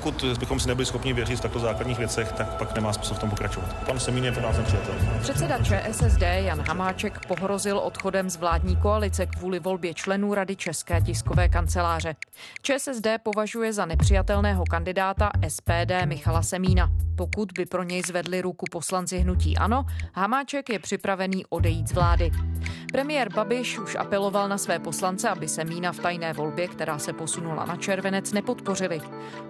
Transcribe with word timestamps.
pokud 0.00 0.24
bychom 0.38 0.60
si 0.60 0.68
nebyli 0.68 0.86
schopni 0.86 1.12
věřit 1.12 1.36
v 1.36 1.40
takto 1.40 1.58
základních 1.58 1.98
věcech, 1.98 2.32
tak 2.32 2.54
pak 2.54 2.74
nemá 2.74 2.92
smysl 2.92 3.14
v 3.14 3.18
tom 3.18 3.30
pokračovat. 3.30 3.76
Pan 3.86 4.00
Semín 4.00 4.24
je 4.24 4.32
pro 4.32 4.42
nás 4.42 4.56
nepřijatelný. 4.56 5.08
Předseda 5.20 5.58
ČSSD 5.58 6.22
Jan 6.22 6.60
Hamáček 6.68 7.26
pohrozil 7.26 7.78
odchodem 7.78 8.30
z 8.30 8.36
vládní 8.36 8.76
koalice 8.76 9.26
kvůli 9.26 9.58
volbě 9.58 9.94
členů 9.94 10.34
Rady 10.34 10.56
České 10.56 11.00
tiskové 11.00 11.48
kanceláře. 11.48 12.16
ČSSD 12.62 13.06
považuje 13.22 13.72
za 13.72 13.86
nepřijatelného 13.86 14.64
kandidáta 14.70 15.30
SPD 15.48 15.92
Michala 16.04 16.42
Semína. 16.42 16.90
Pokud 17.16 17.52
by 17.52 17.66
pro 17.66 17.82
něj 17.82 18.02
zvedli 18.02 18.40
ruku 18.40 18.66
poslanci 18.70 19.18
hnutí 19.18 19.56
Ano, 19.56 19.84
Hamáček 20.14 20.68
je 20.68 20.78
připravený 20.78 21.46
odejít 21.46 21.88
z 21.88 21.92
vlády. 21.92 22.30
Premiér 22.92 23.32
Babiš 23.32 23.78
už 23.78 23.96
apeloval 23.96 24.48
na 24.48 24.58
své 24.58 24.78
poslance, 24.78 25.28
aby 25.28 25.48
Semína 25.48 25.92
v 25.92 25.98
tajné 25.98 26.32
volbě, 26.32 26.68
která 26.68 26.98
se 26.98 27.12
posunula 27.12 27.64
na 27.64 27.76
červenec, 27.76 28.32
nepodpořili. 28.32 29.00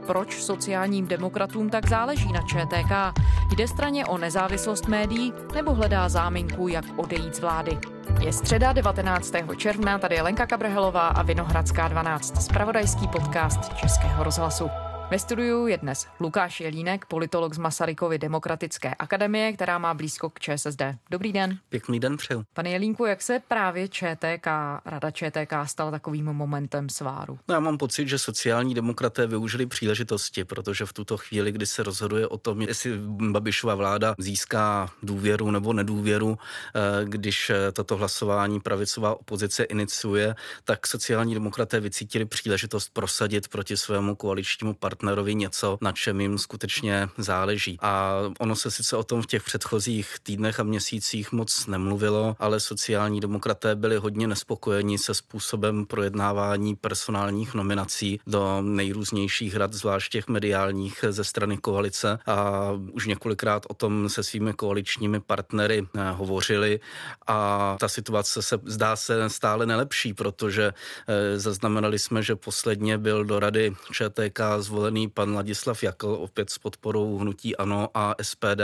Proč 0.06 0.42
sociálním 0.42 1.06
demokratům 1.06 1.70
tak 1.70 1.88
záleží 1.88 2.32
na 2.32 2.40
ČTK? 2.40 3.20
Jde 3.56 3.68
straně 3.68 4.06
o 4.06 4.18
nezávislost 4.18 4.88
médií 4.88 5.32
nebo 5.54 5.74
hledá 5.74 6.08
záminku, 6.08 6.68
jak 6.68 6.84
odejít 6.96 7.36
z 7.36 7.40
vlády? 7.40 7.78
Je 8.20 8.32
středa 8.32 8.72
19. 8.72 9.34
června, 9.56 9.98
tady 9.98 10.14
je 10.14 10.22
Lenka 10.22 10.46
Kabrhelová 10.46 11.08
a 11.08 11.22
Vinohradská 11.22 11.88
12, 11.88 12.42
spravodajský 12.42 13.08
podcast 13.08 13.74
Českého 13.76 14.24
rozhlasu. 14.24 14.89
Ve 15.10 15.18
studiu 15.18 15.66
je 15.66 15.78
dnes 15.78 16.06
Lukáš 16.20 16.60
Jelínek, 16.60 17.04
politolog 17.04 17.54
z 17.54 17.58
Masarykovy 17.58 18.18
demokratické 18.18 18.94
akademie, 18.94 19.52
která 19.52 19.78
má 19.78 19.94
blízko 19.94 20.30
k 20.30 20.40
ČSSD. 20.40 20.82
Dobrý 21.10 21.32
den. 21.32 21.58
Pěkný 21.68 22.00
den 22.00 22.16
přeju. 22.16 22.44
Pane 22.52 22.70
Jelínku, 22.70 23.06
jak 23.06 23.22
se 23.22 23.42
právě 23.48 23.88
ČTK, 23.88 24.46
Rada 24.84 25.10
ČTK 25.10 25.52
stala 25.64 25.90
takovým 25.90 26.24
momentem 26.24 26.88
sváru? 26.88 27.38
No 27.48 27.54
já 27.54 27.60
mám 27.60 27.78
pocit, 27.78 28.08
že 28.08 28.18
sociální 28.18 28.74
demokraté 28.74 29.26
využili 29.26 29.66
příležitosti, 29.66 30.44
protože 30.44 30.86
v 30.86 30.92
tuto 30.92 31.16
chvíli, 31.16 31.52
kdy 31.52 31.66
se 31.66 31.82
rozhoduje 31.82 32.26
o 32.26 32.38
tom, 32.38 32.62
jestli 32.62 32.98
Babišova 33.30 33.74
vláda 33.74 34.14
získá 34.18 34.90
důvěru 35.02 35.50
nebo 35.50 35.72
nedůvěru, 35.72 36.38
eh, 36.74 37.04
když 37.04 37.50
eh, 37.50 37.72
toto 37.72 37.96
hlasování 37.96 38.60
pravicová 38.60 39.20
opozice 39.20 39.64
iniciuje, 39.64 40.34
tak 40.64 40.86
sociální 40.86 41.34
demokraté 41.34 41.80
vycítili 41.80 42.24
příležitost 42.24 42.90
prosadit 42.92 43.48
proti 43.48 43.76
svému 43.76 44.14
koaličnímu 44.14 44.74
partneru 44.74 44.99
partnerovi 45.00 45.34
něco, 45.34 45.78
na 45.80 45.92
čem 45.92 46.20
jim 46.20 46.38
skutečně 46.38 47.08
záleží. 47.18 47.78
A 47.80 48.16
ono 48.38 48.56
se 48.56 48.70
sice 48.70 48.96
o 48.96 49.04
tom 49.04 49.22
v 49.22 49.26
těch 49.26 49.42
předchozích 49.42 50.16
týdnech 50.22 50.60
a 50.60 50.62
měsících 50.62 51.32
moc 51.32 51.66
nemluvilo, 51.66 52.36
ale 52.38 52.60
sociální 52.60 53.20
demokraté 53.20 53.74
byli 53.74 53.96
hodně 53.96 54.26
nespokojeni 54.26 54.98
se 54.98 55.14
způsobem 55.14 55.86
projednávání 55.86 56.76
personálních 56.76 57.54
nominací 57.54 58.20
do 58.26 58.62
nejrůznějších 58.62 59.56
rad, 59.56 59.72
zvlášť 59.72 60.12
těch 60.12 60.28
mediálních 60.28 61.04
ze 61.10 61.24
strany 61.24 61.56
koalice. 61.56 62.18
A 62.26 62.70
už 62.92 63.06
několikrát 63.06 63.66
o 63.68 63.74
tom 63.74 64.08
se 64.08 64.22
svými 64.22 64.52
koaličními 64.52 65.20
partnery 65.20 65.86
eh, 65.96 66.10
hovořili 66.10 66.80
a 67.26 67.76
ta 67.80 67.88
situace 67.88 68.42
se 68.42 68.58
zdá 68.64 68.96
se 68.96 69.30
stále 69.30 69.66
nelepší, 69.66 70.14
protože 70.14 70.72
eh, 70.72 71.38
zaznamenali 71.38 71.98
jsme, 71.98 72.22
že 72.22 72.36
posledně 72.36 72.98
byl 72.98 73.24
do 73.24 73.40
rady 73.40 73.72
ČTK 73.92 74.40
zvolen 74.58 74.89
zvolený 74.90 75.08
pan 75.08 75.34
Ladislav 75.34 75.82
Jakl, 75.82 76.16
opět 76.20 76.50
s 76.50 76.58
podporou 76.58 77.18
hnutí 77.18 77.56
ANO 77.56 77.88
a 77.94 78.14
SPD. 78.22 78.60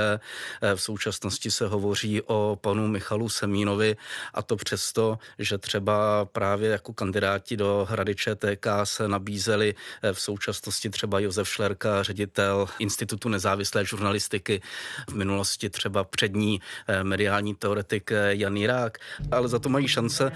Eh, 0.63 0.77
v 0.77 0.83
současnosti 0.83 1.51
se 1.51 1.67
hovoří 1.67 2.23
o 2.23 2.59
panu 2.61 2.89
Michalu 2.89 3.29
Semínovi 3.29 3.97
a 4.35 4.43
to 4.43 4.57
přesto, 4.57 5.19
že 5.39 5.59
třeba 5.59 6.25
právě 6.25 6.71
jako 6.71 6.93
kandidáti 6.93 7.57
do 7.57 7.87
Hrady 7.91 8.15
ČTK 8.15 8.67
se 8.85 9.09
nabízeli 9.09 9.75
eh, 10.03 10.13
v 10.13 10.21
současnosti 10.21 10.91
třeba 10.91 11.19
Josef 11.21 11.49
Šlerka, 11.49 12.03
ředitel 12.03 12.67
Institutu 12.79 13.29
nezávislé 13.29 13.85
žurnalistiky, 13.85 14.63
v 15.11 15.15
minulosti 15.15 15.71
třeba 15.71 16.05
přední 16.05 16.61
eh, 16.89 17.05
mediální 17.05 17.55
teoretik 17.55 18.11
Jan 18.29 18.57
Jirák, 18.57 18.99
ale 19.31 19.49
za 19.49 19.59
to 19.59 19.69
mají 19.69 19.89
šance 19.89 20.33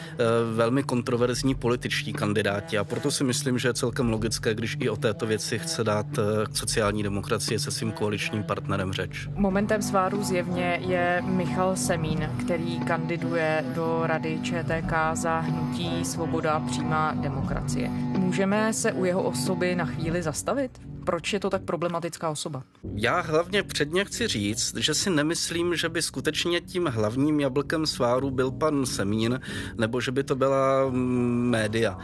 velmi 0.54 0.82
kontroverzní 0.82 1.54
političtí 1.54 2.12
kandidáti 2.12 2.78
a 2.78 2.84
proto 2.84 3.10
si 3.10 3.24
myslím, 3.24 3.58
že 3.58 3.68
je 3.68 3.74
celkem 3.74 4.10
logické, 4.10 4.54
když 4.54 4.76
i 4.80 4.88
o 4.90 4.96
této 4.96 5.26
věci 5.26 5.58
chce 5.58 5.79
se 5.80 5.84
dát 5.84 6.06
eh, 6.18 6.22
sociální 6.52 7.02
demokracie 7.02 7.58
se 7.58 7.70
svým 7.70 7.92
koaličním 7.92 8.42
partnerem 8.44 8.92
řeč. 8.92 9.28
Momentem 9.34 9.82
sváru 9.82 10.22
zjevně 10.22 10.80
je 10.86 11.22
Michal 11.26 11.76
Semín, 11.76 12.30
který 12.40 12.80
kandiduje 12.80 13.64
do 13.74 14.02
Rady 14.04 14.38
ČTK 14.42 14.92
za 15.12 15.40
hnutí 15.40 16.04
Svoboda 16.04 16.60
přímá 16.60 17.14
demokracie. 17.14 17.88
Můžeme 17.88 18.72
se 18.72 18.92
u 18.92 19.04
jeho 19.04 19.22
osoby 19.22 19.74
na 19.74 19.84
chvíli 19.84 20.22
zastavit? 20.22 20.89
Proč 21.04 21.32
je 21.32 21.40
to 21.40 21.50
tak 21.50 21.62
problematická 21.62 22.30
osoba? 22.30 22.62
Já 22.94 23.20
hlavně 23.20 23.62
předně 23.62 24.04
chci 24.04 24.28
říct, 24.28 24.76
že 24.76 24.94
si 24.94 25.10
nemyslím, 25.10 25.76
že 25.76 25.88
by 25.88 26.02
skutečně 26.02 26.60
tím 26.60 26.86
hlavním 26.86 27.40
jablkem 27.40 27.86
sváru 27.86 28.30
byl 28.30 28.50
pan 28.50 28.86
Semín, 28.86 29.40
nebo 29.78 30.00
že 30.00 30.12
by 30.12 30.24
to 30.24 30.36
byla 30.36 30.88
mm, 30.90 31.50
média. 31.50 31.98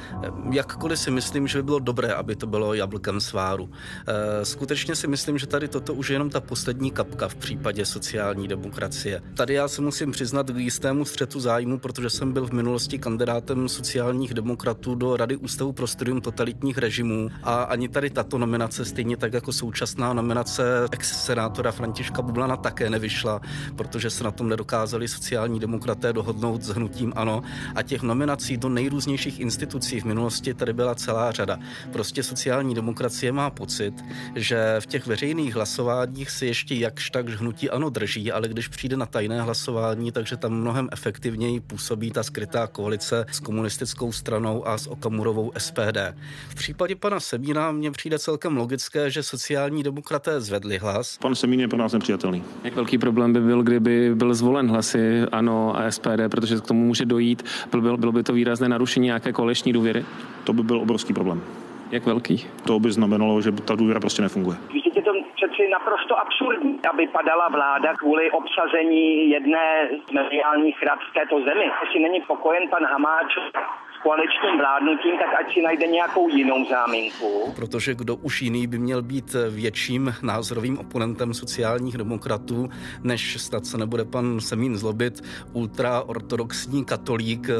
Jakkoliv 0.50 0.98
si 0.98 1.10
myslím, 1.10 1.46
že 1.46 1.58
by 1.58 1.62
bylo 1.62 1.78
dobré, 1.78 2.12
aby 2.12 2.36
to 2.36 2.46
bylo 2.46 2.74
jablkem 2.74 3.20
sváru. 3.20 3.70
Eh, 4.06 4.44
skutečně 4.44 4.96
si 4.96 5.06
myslím, 5.06 5.38
že 5.38 5.46
tady 5.46 5.68
toto 5.68 5.94
už 5.94 6.10
je 6.10 6.14
jenom 6.14 6.30
ta 6.30 6.40
poslední 6.40 6.90
kapka 6.90 7.28
v 7.28 7.34
případě 7.34 7.86
sociální 7.86 8.48
demokracie. 8.48 9.22
Tady 9.34 9.54
já 9.54 9.68
se 9.68 9.82
musím 9.82 10.12
přiznat 10.12 10.50
k 10.50 10.56
jistému 10.56 11.04
střetu 11.04 11.40
zájmu, 11.40 11.78
protože 11.78 12.10
jsem 12.10 12.32
byl 12.32 12.46
v 12.46 12.52
minulosti 12.52 12.98
kandidátem 12.98 13.68
sociálních 13.68 14.34
demokratů 14.34 14.94
do 14.94 15.16
Rady 15.16 15.36
Ústavu 15.36 15.72
pro 15.72 15.86
studium 15.86 16.20
totalitních 16.20 16.78
režimů 16.78 17.30
a 17.42 17.62
ani 17.62 17.88
tady 17.88 18.10
tato 18.10 18.38
nominace 18.38 18.84
stejně 18.86 19.16
tak 19.16 19.32
jako 19.32 19.52
současná 19.52 20.12
nominace 20.12 20.62
ex-senátora 20.92 21.72
Františka 21.72 22.22
Bublana 22.22 22.56
také 22.56 22.90
nevyšla, 22.90 23.40
protože 23.76 24.10
se 24.10 24.24
na 24.24 24.30
tom 24.30 24.48
nedokázali 24.48 25.08
sociální 25.08 25.60
demokraté 25.60 26.12
dohodnout 26.12 26.62
s 26.62 26.68
hnutím 26.68 27.12
ANO 27.16 27.42
a 27.74 27.82
těch 27.82 28.02
nominací 28.02 28.56
do 28.56 28.68
nejrůznějších 28.68 29.40
institucí 29.40 30.00
v 30.00 30.04
minulosti 30.04 30.54
tady 30.54 30.72
byla 30.72 30.94
celá 30.94 31.32
řada. 31.32 31.58
Prostě 31.92 32.22
sociální 32.22 32.74
demokracie 32.74 33.32
má 33.32 33.50
pocit, 33.50 33.94
že 34.34 34.76
v 34.80 34.86
těch 34.86 35.06
veřejných 35.06 35.54
hlasováních 35.54 36.30
si 36.30 36.46
ještě 36.46 36.74
jakž 36.74 37.10
tak 37.10 37.28
hnutí 37.28 37.70
ANO 37.70 37.90
drží, 37.90 38.32
ale 38.32 38.48
když 38.48 38.68
přijde 38.68 38.96
na 38.96 39.06
tajné 39.06 39.42
hlasování, 39.42 40.12
takže 40.12 40.36
tam 40.36 40.52
mnohem 40.52 40.88
efektivněji 40.92 41.60
působí 41.60 42.10
ta 42.10 42.22
skrytá 42.22 42.66
koalice 42.66 43.26
s 43.32 43.40
komunistickou 43.40 44.12
stranou 44.12 44.68
a 44.68 44.78
s 44.78 44.86
Okamurovou 44.86 45.52
SPD. 45.58 45.98
V 46.48 46.54
případě 46.54 46.96
pana 46.96 47.20
Semína 47.20 47.72
mně 47.72 47.90
přijde 47.90 48.18
celkem 48.18 48.56
logické, 48.56 48.75
logické, 48.76 49.10
že 49.10 49.22
sociální 49.22 49.82
demokraté 49.82 50.40
zvedli 50.40 50.78
hlas. 50.78 51.18
Pan 51.18 51.34
Semín 51.34 51.60
je 51.60 51.68
pro 51.68 51.78
nás 51.78 51.92
nepřijatelný. 51.92 52.44
Jak 52.64 52.74
velký 52.74 52.98
problém 52.98 53.32
by 53.32 53.40
byl, 53.40 53.62
kdyby 53.62 54.14
byl 54.14 54.34
zvolen 54.34 54.70
hlasy 54.70 55.22
ANO 55.32 55.76
a 55.76 55.90
SPD, 55.90 56.28
protože 56.30 56.56
k 56.56 56.68
tomu 56.68 56.84
může 56.84 57.04
dojít. 57.04 57.42
Bylo, 57.70 57.96
bylo 57.96 58.12
by 58.12 58.22
to 58.22 58.32
výrazné 58.32 58.68
narušení 58.68 59.06
nějaké 59.06 59.32
koaliční 59.32 59.72
důvěry? 59.72 60.04
To 60.44 60.52
by 60.52 60.62
byl 60.62 60.80
obrovský 60.80 61.12
problém. 61.14 61.40
Jak 61.90 62.06
velký? 62.06 62.46
To 62.66 62.80
by 62.80 62.92
znamenalo, 62.92 63.42
že 63.42 63.52
ta 63.52 63.74
důvěra 63.74 64.00
prostě 64.00 64.22
nefunguje. 64.22 64.56
Víte, 64.72 65.02
to 65.02 65.12
přeci 65.34 65.68
naprosto 65.70 66.20
absurdní, 66.20 66.78
aby 66.90 67.08
padala 67.08 67.48
vláda 67.48 67.94
kvůli 67.94 68.30
obsazení 68.30 69.30
jedné 69.30 69.88
z 70.08 70.12
mediálních 70.12 70.82
rad 70.82 70.98
v 71.10 71.14
této 71.18 71.36
zemi. 71.48 71.64
Jestli 71.82 72.00
není 72.00 72.20
pokojen 72.20 72.68
pan 72.70 72.84
Hamáč 72.84 73.30
koaličním 74.06 74.58
vládnutím, 74.58 75.18
tak 75.18 75.30
ať 75.40 75.54
si 75.54 75.62
najde 75.62 75.86
nějakou 75.86 76.28
jinou 76.28 76.64
záminku. 76.70 77.52
Protože 77.56 77.94
kdo 77.94 78.16
už 78.16 78.42
jiný 78.42 78.66
by 78.66 78.78
měl 78.78 79.02
být 79.02 79.36
větším 79.50 80.14
názorovým 80.22 80.78
oponentem 80.78 81.34
sociálních 81.34 81.98
demokratů, 81.98 82.68
než 83.02 83.42
snad 83.42 83.66
se 83.66 83.78
nebude 83.78 84.04
pan 84.04 84.40
Semín 84.40 84.76
zlobit, 84.76 85.24
ultraortodoxní 85.52 86.84
katolík, 86.84 87.50
eh, 87.50 87.54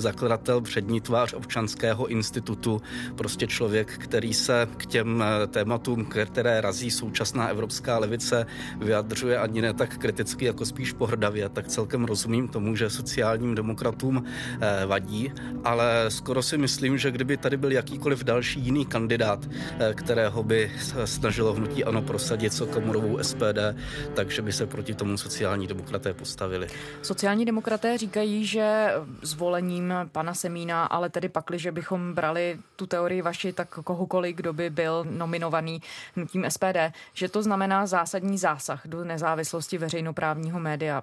zakladatel 0.00 0.60
přední 0.60 1.00
tvář 1.00 1.34
občanského 1.34 2.06
institutu, 2.06 2.82
prostě 3.16 3.46
člověk, 3.46 3.98
který 3.98 4.34
se 4.34 4.68
k 4.76 4.86
těm 4.86 5.24
eh, 5.24 5.46
tématům, 5.46 6.04
které 6.04 6.60
razí 6.60 6.90
současná 6.90 7.48
evropská 7.48 7.98
levice, 7.98 8.46
vyjadřuje 8.76 9.38
ani 9.38 9.62
ne 9.62 9.74
tak 9.74 9.98
kriticky, 9.98 10.44
jako 10.44 10.64
spíš 10.64 10.92
pohrdavě, 10.92 11.48
tak 11.48 11.68
celkem 11.68 12.04
rozumím 12.04 12.48
tomu, 12.48 12.76
že 12.76 12.90
sociálním 12.90 13.54
demokratům 13.54 14.24
eh, 14.24 14.86
vadí, 14.86 15.32
ale 15.64 15.77
ale 15.78 16.10
skoro 16.10 16.42
si 16.42 16.58
myslím, 16.58 16.98
že 16.98 17.10
kdyby 17.10 17.36
tady 17.36 17.56
byl 17.56 17.72
jakýkoliv 17.72 18.24
další 18.24 18.60
jiný 18.60 18.86
kandidát, 18.86 19.48
eh, 19.50 19.94
kterého 19.94 20.42
by 20.42 20.72
snažilo 21.04 21.54
hnutí 21.54 21.84
ANO 21.84 22.02
prosadit 22.02 22.52
co 22.52 22.66
komorovou 22.66 23.18
SPD, 23.18 23.74
takže 24.14 24.42
by 24.42 24.52
se 24.52 24.66
proti 24.66 24.94
tomu 24.94 25.16
sociální 25.16 25.66
demokraté 25.66 26.14
postavili. 26.14 26.68
Sociální 27.02 27.44
demokraté 27.44 27.98
říkají, 27.98 28.46
že 28.46 28.92
zvolením 29.22 29.94
pana 30.12 30.34
Semína, 30.34 30.84
ale 30.84 31.10
tedy 31.10 31.28
pakli, 31.28 31.58
že 31.58 31.72
bychom 31.72 32.14
brali 32.14 32.58
tu 32.76 32.86
teorii 32.86 33.22
vaši, 33.22 33.52
tak 33.52 33.68
kohokoliv, 33.68 34.36
kdo 34.36 34.52
by 34.52 34.70
byl 34.70 35.06
nominovaný 35.10 35.82
hnutím 36.16 36.44
SPD, 36.48 36.92
že 37.14 37.28
to 37.28 37.42
znamená 37.42 37.86
zásadní 37.86 38.38
zásah 38.38 38.82
do 38.86 39.04
nezávislosti 39.04 39.78
veřejnoprávního 39.78 40.60
média. 40.60 41.02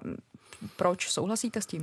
Proč? 0.76 1.08
Souhlasíte 1.10 1.60
s 1.62 1.66
tím? 1.66 1.82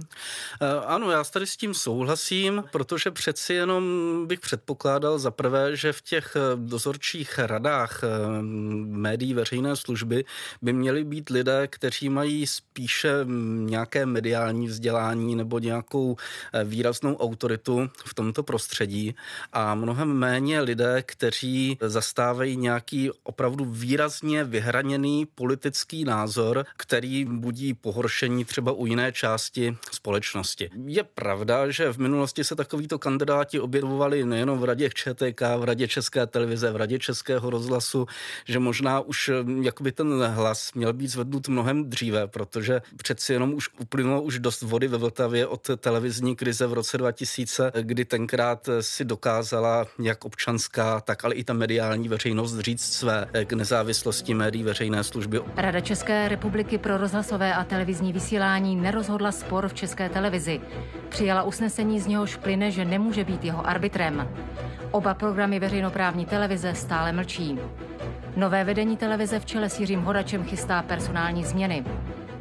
Ano, 0.86 1.12
já 1.12 1.24
tady 1.24 1.48
s 1.48 1.58
tím 1.58 1.74
souhlasím, 1.74 2.64
protože 2.72 3.12
přeci 3.12 3.54
jenom 3.54 3.84
bych 4.28 4.40
předpokládal 4.40 5.20
za 5.20 5.32
prvé, 5.32 5.76
že 5.76 5.94
v 5.94 6.02
těch 6.02 6.38
dozorčích 6.56 7.40
radách 7.40 8.02
médií 8.86 9.34
veřejné 9.34 9.76
služby 9.76 10.26
by 10.62 10.74
měli 10.74 11.04
být 11.04 11.30
lidé, 11.30 11.68
kteří 11.68 12.10
mají 12.10 12.48
spíše 12.48 13.12
nějaké 13.56 14.06
mediální 14.06 14.68
vzdělání 14.68 15.36
nebo 15.36 15.60
nějakou 15.60 16.16
výraznou 16.64 17.16
autoritu 17.18 17.90
v 18.06 18.14
tomto 18.14 18.44
prostředí 18.44 19.16
a 19.54 19.76
mnohem 19.76 20.14
méně 20.14 20.62
lidé, 20.62 21.04
kteří 21.06 21.78
zastávají 21.82 22.58
nějaký 22.58 23.12
opravdu 23.24 23.66
výrazně 23.66 24.44
vyhraněný 24.44 25.26
politický 25.26 26.04
názor, 26.06 26.66
který 26.78 27.26
budí 27.26 27.74
pohoršení 27.74 28.46
třeba 28.46 28.63
u 28.72 28.86
jiné 28.86 29.12
části 29.12 29.78
společnosti. 29.92 30.70
Je 30.86 31.04
pravda, 31.04 31.70
že 31.72 31.94
v 31.94 31.98
minulosti 31.98 32.44
se 32.44 32.56
takovýto 32.56 33.00
kandidáti 33.00 33.60
objevovali 33.60 34.26
nejenom 34.26 34.60
v 34.60 34.64
radě 34.64 34.90
ČTK, 34.90 35.42
v 35.58 35.64
radě 35.64 35.88
České 35.88 36.28
televize, 36.28 36.72
v 36.72 36.76
radě 36.76 37.00
Českého 37.00 37.50
rozhlasu, 37.50 38.06
že 38.46 38.60
možná 38.60 39.00
už 39.00 39.32
jakoby 39.62 39.92
ten 39.92 40.24
hlas 40.24 40.74
měl 40.74 40.94
být 40.94 41.08
zvednut 41.08 41.48
mnohem 41.48 41.90
dříve, 41.90 42.28
protože 42.28 42.82
přeci 42.98 43.34
jenom 43.34 43.54
už 43.54 43.70
uplynulo 43.80 44.22
už 44.22 44.40
dost 44.40 44.62
vody 44.62 44.88
ve 44.88 44.98
Vltavě 44.98 45.48
od 45.48 45.70
televizní 45.78 46.36
krize 46.36 46.68
v 46.68 46.74
roce 46.74 46.98
2000, 46.98 47.72
kdy 47.82 48.06
tenkrát 48.06 48.70
si 48.80 49.06
dokázala 49.06 49.88
jak 50.00 50.26
občanská, 50.26 51.02
tak 51.02 51.26
ale 51.26 51.36
i 51.36 51.44
ta 51.44 51.54
mediální 51.54 52.08
veřejnost 52.10 52.60
říct 52.60 52.94
své 52.94 53.28
k 53.46 53.54
nezávislosti 53.54 54.34
médií 54.34 54.64
veřejné 54.64 55.04
služby. 55.04 55.42
Rada 55.56 55.80
České 55.80 56.28
republiky 56.28 56.78
pro 56.78 56.98
rozhlasové 56.98 57.54
a 57.54 57.64
televizní 57.64 58.14
vysílání 58.14 58.53
nerozhodla 58.60 59.32
spor 59.32 59.68
v 59.68 59.74
České 59.74 60.10
televizi. 60.10 60.62
Přijala 61.10 61.44
usnesení, 61.44 62.00
z 62.00 62.08
něhož 62.08 62.36
plyne, 62.36 62.72
že 62.72 62.86
nemůže 62.86 63.24
být 63.24 63.44
jeho 63.44 63.68
arbitrem. 63.68 64.30
Oba 64.92 65.14
programy 65.14 65.60
veřejnoprávní 65.60 66.26
televize 66.26 66.76
stále 66.76 67.14
mlčí. 67.14 67.60
Nové 68.36 68.64
vedení 68.64 68.98
televize 68.98 69.40
v 69.40 69.46
čele 69.46 69.70
s 69.70 69.80
Jiřím 69.80 70.02
Hodačem 70.02 70.44
chystá 70.44 70.82
personální 70.82 71.46
změny. 71.46 71.86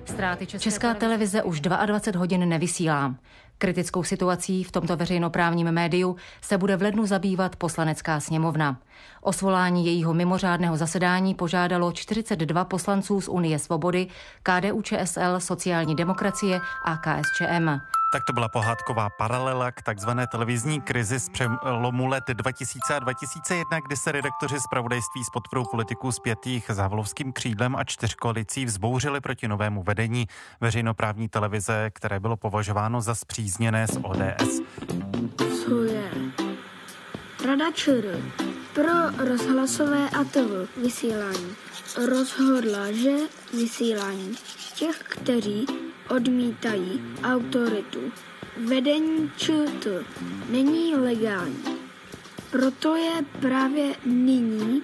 Ztráty 0.04 0.46
České 0.46 0.64
Česká 0.70 0.94
televize 0.94 1.42
už 1.42 1.60
22 1.60 2.20
hodin 2.20 2.48
nevysílá. 2.48 3.14
Kritickou 3.62 4.02
situací 4.02 4.64
v 4.64 4.72
tomto 4.72 4.96
veřejnoprávním 4.96 5.72
médiu 5.72 6.16
se 6.40 6.58
bude 6.58 6.76
v 6.76 6.82
lednu 6.82 7.06
zabývat 7.06 7.56
poslanecká 7.56 8.20
sněmovna. 8.20 8.78
O 9.20 9.32
svolání 9.32 9.86
jejího 9.86 10.14
mimořádného 10.14 10.76
zasedání 10.76 11.34
požádalo 11.34 11.92
42 11.92 12.64
poslanců 12.64 13.20
z 13.20 13.28
Unie 13.28 13.58
svobody, 13.58 14.06
KDU 14.42 14.82
ČSL, 14.82 15.40
sociální 15.40 15.94
demokracie 15.94 16.60
a 16.84 16.96
KSČM. 16.96 18.01
Tak 18.12 18.24
to 18.24 18.32
byla 18.32 18.48
pohádková 18.48 19.10
paralela 19.10 19.70
k 19.70 19.82
takzvané 19.82 20.26
televizní 20.26 20.80
krizi 20.80 21.20
z 21.20 21.28
přelomu 21.28 22.06
let 22.06 22.24
2000 22.28 22.94
a 22.94 22.98
2001, 22.98 23.80
kdy 23.86 23.96
se 23.96 24.12
redaktoři 24.12 24.60
z 24.60 24.66
pravodajství 24.70 25.24
s 25.24 25.30
podporou 25.30 25.64
politiků 25.70 26.12
zpětých 26.12 26.70
Závlovským 26.74 27.32
křídlem 27.32 27.76
a 27.76 27.84
čtyřkoalicí 27.84 28.64
vzbouřili 28.64 29.20
proti 29.20 29.48
novému 29.48 29.82
vedení 29.82 30.26
veřejnoprávní 30.60 31.28
televize, 31.28 31.90
které 31.94 32.20
bylo 32.20 32.36
považováno 32.36 33.00
za 33.00 33.14
zpřízněné 33.14 33.86
s 33.86 33.98
ODS. 34.02 34.60
Co 35.64 35.82
je? 35.82 36.10
Rada 37.46 37.72
ČR 37.74 38.22
pro 38.74 39.24
rozhlasové 39.28 40.10
a 40.10 40.24
TV 40.24 40.76
vysílání 40.82 41.54
rozhodla, 42.08 42.92
že 42.92 43.16
vysílání 43.52 44.34
těch, 44.74 44.98
kteří 44.98 45.66
odmítají 46.16 47.02
autoritu. 47.24 48.00
Vedení 48.68 49.30
ČT 49.36 50.04
není 50.50 50.94
legální. 50.96 51.64
Proto 52.50 52.96
je 52.96 53.12
právě 53.40 53.94
nyní 54.06 54.82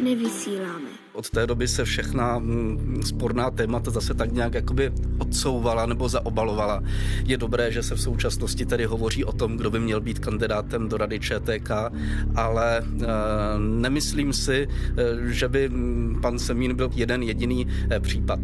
nevysíláme 0.00 0.97
od 1.18 1.30
té 1.30 1.46
doby 1.46 1.68
se 1.68 1.84
všechna 1.84 2.38
mm, 2.38 3.02
sporná 3.04 3.50
témata 3.50 3.90
zase 3.90 4.14
tak 4.14 4.32
nějak 4.32 4.54
jakoby 4.54 4.92
odsouvala 5.18 5.86
nebo 5.86 6.08
zaobalovala. 6.08 6.82
Je 7.24 7.36
dobré, 7.36 7.72
že 7.72 7.82
se 7.82 7.94
v 7.94 8.00
současnosti 8.00 8.66
tedy 8.66 8.84
hovoří 8.84 9.24
o 9.24 9.32
tom, 9.32 9.56
kdo 9.56 9.70
by 9.70 9.80
měl 9.80 10.00
být 10.00 10.18
kandidátem 10.18 10.88
do 10.88 10.96
Rady 10.96 11.20
ČTK, 11.20 11.70
ale 12.34 12.78
e, 12.78 12.84
nemyslím 13.58 14.32
si, 14.32 14.68
e, 14.68 15.32
že 15.32 15.48
by 15.48 15.68
mm, 15.68 16.18
pan 16.22 16.38
Semín 16.38 16.74
byl 16.74 16.90
jeden 16.94 17.22
jediný 17.22 17.66
e, 17.90 18.00
případ. 18.00 18.40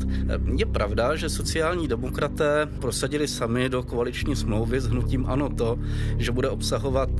Je 0.56 0.66
pravda, 0.66 1.16
že 1.16 1.28
sociální 1.28 1.88
demokraté 1.88 2.66
prosadili 2.80 3.28
sami 3.28 3.68
do 3.68 3.82
koaliční 3.82 4.36
smlouvy 4.36 4.80
s 4.80 4.86
hnutím 4.86 5.26
ANO 5.26 5.48
to, 5.48 5.78
že 6.18 6.32
bude 6.32 6.48
obsahovat 6.48 7.10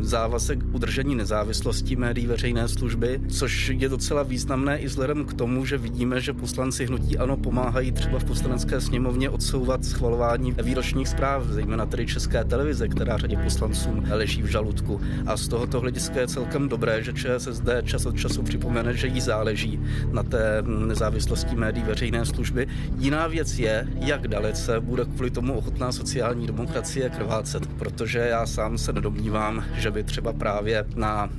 závazek 0.00 0.58
udržení 0.72 1.14
nezávislosti 1.14 1.96
médií 1.96 2.26
veřejné 2.26 2.68
služby, 2.68 3.20
což 3.28 3.68
je 3.68 3.88
docela 3.88 4.22
významné 4.22 4.71
významné 4.72 4.78
i 4.78 4.86
vzhledem 4.86 5.24
k 5.24 5.34
tomu, 5.34 5.66
že 5.66 5.78
vidíme, 5.78 6.20
že 6.20 6.32
poslanci 6.32 6.86
hnutí 6.86 7.18
ANO 7.18 7.36
pomáhají 7.36 7.92
třeba 7.92 8.18
v 8.18 8.24
poslanecké 8.24 8.80
sněmovně 8.80 9.30
odsouvat 9.30 9.84
schvalování 9.84 10.54
výročních 10.62 11.08
zpráv, 11.08 11.46
zejména 11.46 11.86
tedy 11.86 12.06
České 12.06 12.44
televize, 12.44 12.88
která 12.88 13.16
řadě 13.16 13.36
poslancům 13.36 14.04
leží 14.10 14.42
v 14.42 14.46
žaludku. 14.46 15.00
A 15.26 15.36
z 15.36 15.48
tohoto 15.48 15.80
hlediska 15.80 16.20
je 16.20 16.26
celkem 16.26 16.68
dobré, 16.68 17.02
že 17.02 17.12
ČSSD 17.12 17.68
čas 17.84 18.06
od 18.06 18.16
času 18.16 18.42
připomene, 18.42 18.96
že 18.96 19.06
jí 19.06 19.20
záleží 19.20 19.80
na 20.12 20.22
té 20.22 20.62
nezávislosti 20.62 21.56
médií 21.56 21.84
veřejné 21.84 22.26
služby. 22.26 22.66
Jiná 22.98 23.26
věc 23.26 23.58
je, 23.58 23.88
jak 24.00 24.28
dalece 24.28 24.80
bude 24.80 25.04
kvůli 25.04 25.30
tomu 25.30 25.54
ochotná 25.54 25.92
sociální 25.92 26.46
demokracie 26.46 27.10
krvácet, 27.10 27.66
protože 27.66 28.18
já 28.18 28.46
sám 28.46 28.78
se 28.78 28.92
nedomnívám, 28.92 29.64
že 29.76 29.90
by 29.90 30.04
třeba 30.04 30.32
právě 30.32 30.84
na 30.96 31.30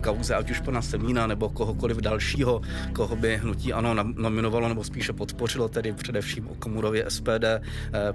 kauze 0.00 0.34
ať 0.34 0.50
už 0.50 0.60
pana 0.60 0.82
Semína 0.82 1.26
nebo 1.26 1.48
kohokoliv 1.48 1.96
dalšího 1.96 2.55
koho 2.92 3.16
by 3.16 3.36
hnutí 3.36 3.72
ano 3.72 3.94
nominovalo 4.16 4.68
nebo 4.68 4.84
spíše 4.84 5.12
podpořilo, 5.12 5.68
tedy 5.68 5.92
především 5.92 6.48
o 6.48 6.54
Komurově 6.54 7.04
SPD, 7.08 7.44
eh, 7.44 7.60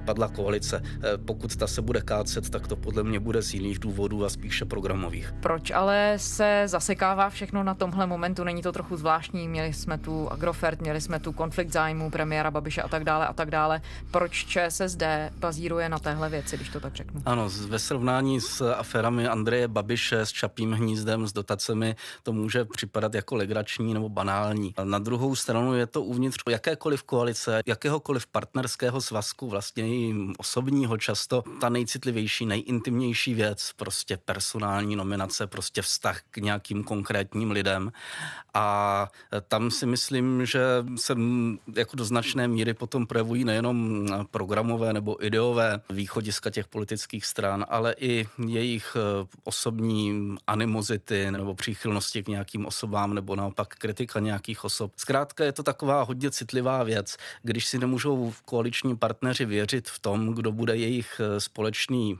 padla 0.05 0.27
koalice. 0.27 0.81
Eh, 0.85 1.17
pokud 1.17 1.55
ta 1.55 1.67
se 1.67 1.81
bude 1.81 2.01
kácet, 2.01 2.49
tak 2.49 2.67
to 2.67 2.75
podle 2.75 3.03
mě 3.03 3.19
bude 3.19 3.41
z 3.41 3.53
jiných 3.53 3.79
důvodů 3.79 4.25
a 4.25 4.29
spíše 4.29 4.65
programových. 4.65 5.33
Proč 5.39 5.71
ale 5.71 6.13
se 6.17 6.63
zasekává 6.65 7.29
všechno 7.29 7.63
na 7.63 7.73
tomhle 7.73 8.07
momentu? 8.07 8.43
Není 8.43 8.61
to 8.61 8.71
trochu 8.71 8.97
zvláštní? 8.97 9.47
Měli 9.47 9.73
jsme 9.73 9.97
tu 9.97 10.29
Agrofert, 10.31 10.81
měli 10.81 11.01
jsme 11.01 11.19
tu 11.19 11.31
konflikt 11.31 11.73
zájmů 11.73 12.09
premiéra 12.09 12.51
Babiše 12.51 12.81
a 12.81 12.87
tak 12.87 13.03
dále 13.03 13.27
a 13.27 13.33
tak 13.33 13.51
dále. 13.51 13.81
Proč 14.11 14.45
ČSSD 14.45 15.03
bazíruje 15.39 15.89
na 15.89 15.99
téhle 15.99 16.29
věci, 16.29 16.55
když 16.55 16.69
to 16.69 16.79
tak 16.79 16.95
řeknu? 16.95 17.21
Ano, 17.25 17.49
ve 17.67 17.79
srovnání 17.79 18.41
s 18.41 18.73
aferami 18.73 19.27
Andreje 19.27 19.67
Babiše 19.67 20.25
s 20.25 20.31
Čapím 20.31 20.71
hnízdem, 20.71 21.27
s 21.27 21.33
dotacemi, 21.33 21.95
to 22.23 22.33
může 22.33 22.65
připadat 22.65 23.15
jako 23.15 23.35
legrační 23.35 23.93
nebo 23.93 24.09
banální 24.09 24.30
banální. 24.31 24.73
Na 24.83 24.99
druhou 24.99 25.35
stranu 25.35 25.73
je 25.73 25.85
to 25.85 26.01
uvnitř 26.01 26.37
jakékoliv 26.49 27.03
koalice, 27.03 27.61
jakéhokoliv 27.65 28.27
partnerského 28.27 29.01
svazku, 29.01 29.49
vlastně 29.49 29.87
i 29.87 30.15
osobního 30.37 30.97
často, 30.97 31.43
ta 31.61 31.69
nejcitlivější, 31.69 32.45
nejintimnější 32.45 33.33
věc, 33.33 33.71
prostě 33.75 34.17
personální 34.17 34.95
nominace, 34.95 35.47
prostě 35.47 35.81
vztah 35.81 36.21
k 36.31 36.37
nějakým 36.37 36.83
konkrétním 36.83 37.51
lidem. 37.51 37.91
A 38.53 39.07
tam 39.47 39.71
si 39.71 39.85
myslím, 39.85 40.45
že 40.45 40.61
se 40.95 41.15
jako 41.75 41.95
do 41.95 42.05
značné 42.05 42.47
míry 42.47 42.73
potom 42.73 43.07
projevují 43.07 43.43
nejenom 43.43 44.07
programové 44.31 44.93
nebo 44.93 45.25
ideové 45.25 45.81
východiska 45.89 46.49
těch 46.49 46.67
politických 46.67 47.25
stran, 47.25 47.65
ale 47.69 47.95
i 47.99 48.27
jejich 48.47 48.95
eh, 48.95 49.27
osobní 49.43 50.35
animozity 50.47 51.31
nebo 51.31 51.55
příchylnosti 51.55 52.23
k 52.23 52.27
nějakým 52.27 52.65
osobám 52.65 53.13
nebo 53.13 53.35
naopak 53.35 53.75
kritika 53.75 54.20
nějakých 54.23 54.63
osob. 54.63 54.91
Zkrátka 54.97 55.43
je 55.43 55.51
to 55.51 55.63
taková 55.63 56.03
hodně 56.03 56.31
citlivá 56.31 56.83
věc, 56.83 57.17
když 57.43 57.65
si 57.65 57.79
nemůžou 57.79 58.33
koaliční 58.45 58.97
partneři 58.97 59.45
věřit 59.45 59.89
v 59.89 59.99
tom, 59.99 60.33
kdo 60.33 60.51
bude 60.51 60.75
jejich 60.75 61.21
eh, 61.23 61.39
společný 61.39 62.19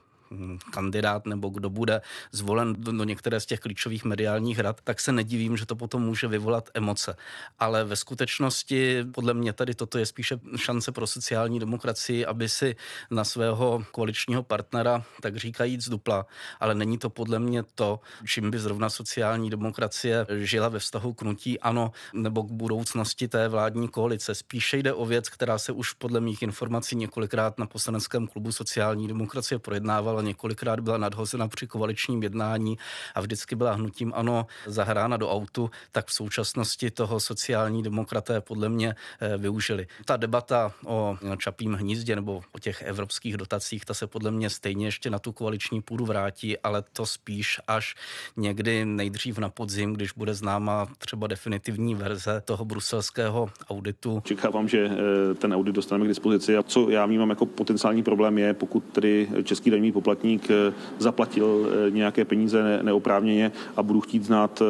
kandidát 0.71 1.25
nebo 1.25 1.49
kdo 1.49 1.69
bude 1.69 2.01
zvolen 2.31 2.75
do, 2.77 2.91
do 2.91 3.03
některé 3.03 3.39
z 3.39 3.45
těch 3.45 3.59
klíčových 3.59 4.05
mediálních 4.05 4.59
rad, 4.59 4.81
tak 4.83 4.99
se 4.99 5.11
nedivím, 5.11 5.57
že 5.57 5.65
to 5.65 5.75
potom 5.75 6.01
může 6.01 6.27
vyvolat 6.27 6.69
emoce. 6.73 7.15
Ale 7.59 7.83
ve 7.83 7.95
skutečnosti 7.95 9.05
podle 9.13 9.33
mě 9.33 9.53
tady 9.53 9.75
toto 9.75 9.97
je 9.97 10.05
spíše 10.05 10.39
šance 10.55 10.91
pro 10.91 11.07
sociální 11.07 11.59
demokracii, 11.59 12.25
aby 12.25 12.49
si 12.49 12.75
na 13.11 13.23
svého 13.23 13.83
koaličního 13.91 14.43
partnera 14.43 15.03
tak 15.21 15.37
říkajíc 15.37 15.89
dupla, 15.89 16.25
ale 16.59 16.75
není 16.75 16.97
to 16.97 17.09
podle 17.09 17.39
mě 17.39 17.63
to, 17.75 17.99
čím 18.25 18.51
by 18.51 18.59
zrovna 18.59 18.89
sociální 18.89 19.49
demokracie 19.49 20.25
žila 20.37 20.69
ve 20.69 20.79
vztahu 20.79 21.13
k 21.13 21.21
nutí 21.21 21.59
ano 21.59 21.91
nebo 22.13 22.43
k 22.43 22.51
budoucnosti 22.51 23.27
té 23.27 23.47
vládní 23.47 23.87
koalice. 23.87 24.35
Spíše 24.35 24.77
jde 24.77 24.93
o 24.93 25.05
věc, 25.05 25.29
která 25.29 25.57
se 25.57 25.71
už 25.71 25.93
podle 25.93 26.19
mých 26.19 26.41
informací 26.41 26.95
několikrát 26.95 27.59
na 27.59 27.65
poslaneckém 27.65 28.27
klubu 28.27 28.51
sociální 28.51 29.07
demokracie 29.07 29.59
projednávala 29.59 30.20
vyhrál, 30.21 30.31
několikrát 30.31 30.79
byla 30.79 30.97
nadhozena 30.97 31.47
při 31.47 31.67
koaličním 31.67 32.23
jednání 32.23 32.77
a 33.15 33.21
vždycky 33.21 33.55
byla 33.55 33.73
hnutím 33.73 34.13
ano 34.15 34.45
zahrána 34.65 35.17
do 35.17 35.29
autu, 35.29 35.69
tak 35.91 36.07
v 36.07 36.13
současnosti 36.13 36.91
toho 36.91 37.19
sociální 37.19 37.83
demokraté 37.83 38.41
podle 38.41 38.69
mě 38.69 38.95
eh, 39.21 39.37
využili. 39.37 39.87
Ta 40.05 40.17
debata 40.17 40.71
o 40.85 41.17
Čapím 41.37 41.73
hnízdě 41.73 42.15
nebo 42.15 42.41
o 42.51 42.59
těch 42.59 42.81
evropských 42.81 43.37
dotacích, 43.37 43.85
ta 43.85 43.93
se 43.93 44.07
podle 44.07 44.31
mě 44.31 44.49
stejně 44.49 44.87
ještě 44.87 45.09
na 45.09 45.19
tu 45.19 45.31
koaliční 45.31 45.81
půdu 45.81 46.05
vrátí, 46.05 46.57
ale 46.57 46.83
to 46.93 47.05
spíš 47.05 47.59
až 47.67 47.95
někdy 48.37 48.85
nejdřív 48.85 49.37
na 49.37 49.49
podzim, 49.49 49.93
když 49.93 50.11
bude 50.11 50.33
známa 50.33 50.87
třeba 50.97 51.27
definitivní 51.27 51.95
verze 51.95 52.41
toho 52.45 52.65
bruselského 52.65 53.49
auditu. 53.69 54.21
Čekávám, 54.25 54.67
že 54.67 54.85
eh, 54.85 55.33
ten 55.35 55.53
audit 55.53 55.75
dostaneme 55.75 56.05
k 56.05 56.07
dispozici 56.07 56.57
a 56.57 56.63
co 56.63 56.89
já 56.89 57.05
vnímám 57.05 57.29
jako 57.29 57.45
potenciální 57.45 58.03
problém 58.03 58.37
je, 58.37 58.53
pokud 58.53 58.83
tedy 58.91 59.27
český 59.43 59.69
daňový 59.69 59.91
poplatník 59.91 60.10
eh, 60.49 60.73
zaplatil 60.99 61.69
eh, 61.87 61.91
nějaké 61.91 62.25
peníze 62.25 62.79
neoprávněně 62.81 63.51
a 63.77 63.83
budu 63.83 64.01
chtít 64.01 64.23
znát 64.23 64.61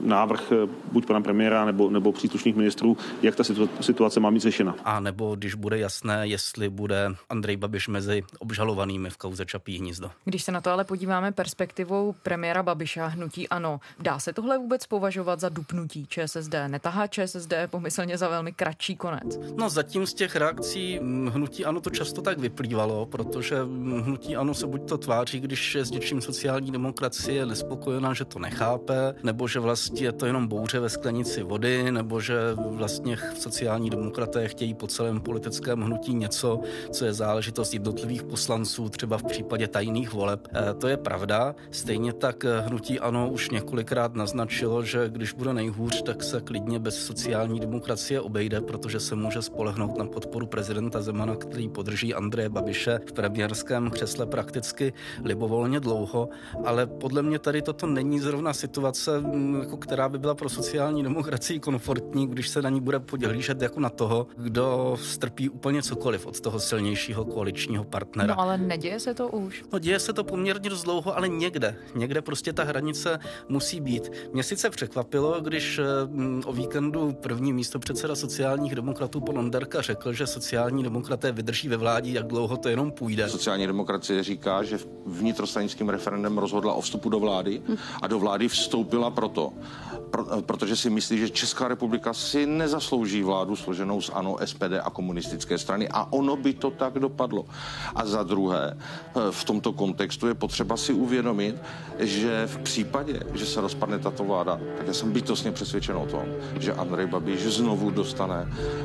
návrh 0.00 0.52
buď 0.92 1.06
pana 1.06 1.20
premiéra 1.20 1.64
nebo, 1.64 1.90
nebo 1.90 2.12
příslušných 2.12 2.56
ministrů, 2.56 2.96
jak 3.22 3.36
ta 3.36 3.44
situace 3.80 4.20
má 4.20 4.30
být 4.30 4.42
řešena. 4.42 4.74
A 4.84 5.00
nebo 5.00 5.36
když 5.36 5.54
bude 5.54 5.78
jasné, 5.78 6.26
jestli 6.26 6.68
bude 6.68 7.10
Andrej 7.28 7.56
Babiš 7.56 7.88
mezi 7.88 8.22
obžalovanými 8.38 9.10
v 9.10 9.16
kauze 9.16 9.46
Čapí 9.46 9.78
hnízdo. 9.78 10.10
Když 10.24 10.42
se 10.42 10.52
na 10.52 10.60
to 10.60 10.70
ale 10.70 10.84
podíváme 10.84 11.32
perspektivou 11.32 12.14
premiéra 12.22 12.62
Babiša 12.62 13.06
hnutí 13.06 13.48
ano, 13.48 13.80
dá 14.00 14.18
se 14.18 14.32
tohle 14.32 14.58
vůbec 14.58 14.86
považovat 14.86 15.40
za 15.40 15.48
dupnutí 15.48 16.06
ČSSD? 16.06 16.54
Netahá 16.66 17.06
ČSSD 17.06 17.54
pomyslně 17.66 18.18
za 18.18 18.28
velmi 18.28 18.52
kratší 18.52 18.96
konec? 18.96 19.38
No 19.56 19.68
zatím 19.68 20.06
z 20.06 20.14
těch 20.14 20.36
reakcí 20.36 21.00
hnutí 21.28 21.64
ano 21.64 21.80
to 21.80 21.90
často 21.90 22.22
tak 22.22 22.38
vyplývalo, 22.38 23.06
protože 23.06 23.56
hnutí 24.02 24.36
ano 24.36 24.54
se 24.58 24.66
buď 24.66 24.88
to 24.88 24.98
tváří, 24.98 25.40
když 25.40 25.74
je 25.74 25.84
s 25.84 25.90
něčím 25.90 26.20
sociální 26.20 26.70
demokracie 26.70 27.46
nespokojená, 27.46 28.14
že 28.14 28.24
to 28.24 28.38
nechápe, 28.38 29.14
nebo 29.22 29.48
že 29.48 29.60
vlastně 29.60 30.06
je 30.06 30.12
to 30.12 30.26
jenom 30.26 30.46
bouře 30.46 30.80
ve 30.80 30.88
sklenici 30.88 31.42
vody, 31.42 31.92
nebo 31.92 32.20
že 32.20 32.38
vlastně 32.56 33.16
sociální 33.38 33.90
demokraté 33.90 34.48
chtějí 34.48 34.74
po 34.74 34.86
celém 34.86 35.20
politickém 35.20 35.80
hnutí 35.80 36.14
něco, 36.14 36.60
co 36.90 37.04
je 37.04 37.12
záležitost 37.12 37.72
jednotlivých 37.72 38.22
poslanců, 38.22 38.88
třeba 38.88 39.18
v 39.18 39.22
případě 39.22 39.68
tajných 39.68 40.12
voleb. 40.12 40.48
E, 40.54 40.74
to 40.74 40.88
je 40.88 40.96
pravda. 40.96 41.54
Stejně 41.70 42.12
tak 42.12 42.44
hnutí 42.44 43.00
ano 43.00 43.30
už 43.30 43.50
několikrát 43.50 44.14
naznačilo, 44.14 44.84
že 44.84 45.08
když 45.08 45.32
bude 45.32 45.52
nejhůř, 45.52 46.02
tak 46.02 46.22
se 46.22 46.40
klidně 46.40 46.78
bez 46.78 47.06
sociální 47.06 47.60
demokracie 47.60 48.20
obejde, 48.20 48.60
protože 48.60 49.00
se 49.00 49.14
může 49.14 49.42
spolehnout 49.42 49.98
na 49.98 50.04
podporu 50.04 50.46
prezidenta 50.46 51.02
Zemana, 51.02 51.36
který 51.36 51.68
podrží 51.68 52.14
Andreje 52.14 52.48
Babiše 52.48 53.00
v 53.06 53.12
premiérském 53.12 53.90
křesle 53.90 54.26
prakticky 54.48 54.92
libovolně 55.24 55.80
dlouho, 55.80 56.28
ale 56.64 56.86
podle 56.86 57.22
mě 57.22 57.38
tady 57.38 57.62
toto 57.62 57.86
není 57.86 58.20
zrovna 58.20 58.52
situace, 58.52 59.20
mm, 59.20 59.60
jako 59.60 59.76
která 59.76 60.08
by 60.08 60.18
byla 60.18 60.34
pro 60.34 60.48
sociální 60.48 61.02
demokracii 61.02 61.60
komfortní, 61.60 62.26
když 62.26 62.48
se 62.48 62.62
na 62.62 62.70
ní 62.70 62.80
bude 62.80 63.00
podílet 63.00 63.62
jako 63.62 63.80
na 63.80 63.90
toho, 63.90 64.26
kdo 64.36 64.96
strpí 65.02 65.48
úplně 65.48 65.82
cokoliv 65.82 66.26
od 66.26 66.40
toho 66.40 66.60
silnějšího 66.60 67.24
koaličního 67.24 67.84
partnera. 67.84 68.34
No 68.34 68.40
ale 68.40 68.58
neděje 68.58 69.00
se 69.00 69.14
to 69.14 69.28
už. 69.28 69.64
No 69.72 69.78
děje 69.78 69.98
se 70.00 70.12
to 70.12 70.24
poměrně 70.24 70.70
dost 70.70 70.82
dlouho, 70.82 71.16
ale 71.16 71.28
někde. 71.28 71.76
Někde 71.94 72.22
prostě 72.22 72.52
ta 72.52 72.64
hranice 72.64 73.18
musí 73.48 73.80
být. 73.80 74.10
Mě 74.32 74.42
sice 74.42 74.70
překvapilo, 74.70 75.40
když 75.40 75.80
mm, 76.06 76.42
o 76.46 76.52
víkendu 76.52 77.12
první 77.12 77.52
místo 77.52 77.78
předseda 77.78 78.16
sociálních 78.16 78.74
demokratů 78.74 79.20
pan 79.20 79.38
Onderka 79.38 79.82
řekl, 79.82 80.12
že 80.12 80.26
sociální 80.26 80.82
demokraté 80.82 81.32
vydrží 81.32 81.68
ve 81.68 81.76
vládě, 81.76 82.10
jak 82.10 82.26
dlouho 82.26 82.56
to 82.56 82.68
jenom 82.68 82.90
půjde. 82.90 83.28
Sociální 83.28 83.66
demokracie 83.66 84.22
říká, 84.28 84.62
že 84.62 84.78
vnitrostanickým 85.08 85.88
referendem 85.88 86.38
rozhodla 86.38 86.76
o 86.76 86.80
vstupu 86.80 87.08
do 87.08 87.18
vlády 87.18 87.62
a 88.02 88.06
do 88.06 88.18
vlády 88.18 88.48
vstoupila 88.48 89.10
proto, 89.10 89.52
pro, 90.10 90.24
protože 90.44 90.76
si 90.76 90.90
myslí, 90.90 91.18
že 91.18 91.30
Česká 91.30 91.68
republika 91.68 92.12
si 92.12 92.46
nezaslouží 92.46 93.22
vládu 93.22 93.56
složenou 93.56 94.00
z 94.00 94.10
ANO, 94.12 94.36
SPD 94.44 94.80
a 94.84 94.90
komunistické 94.90 95.58
strany 95.58 95.88
a 95.88 96.12
ono 96.12 96.36
by 96.36 96.52
to 96.52 96.70
tak 96.70 97.00
dopadlo. 97.00 97.48
A 97.94 98.04
za 98.04 98.22
druhé, 98.22 98.76
eh, 98.76 99.20
v 99.30 99.42
tomto 99.44 99.72
kontextu 99.72 100.28
je 100.28 100.34
potřeba 100.34 100.76
si 100.76 100.92
uvědomit, 100.92 101.56
že 101.98 102.46
v 102.46 102.58
případě, 102.58 103.20
že 103.34 103.46
se 103.46 103.60
rozpadne 103.60 103.98
tato 103.98 104.24
vláda, 104.24 104.60
tak 104.76 104.86
já 104.86 104.94
jsem 104.94 105.12
bytostně 105.12 105.52
přesvědčen 105.52 105.96
o 105.96 106.06
tom, 106.06 106.28
že 106.60 106.72
Andrej 106.76 107.06
Babiš 107.06 107.40
znovu 107.40 107.90
dostane 107.90 108.44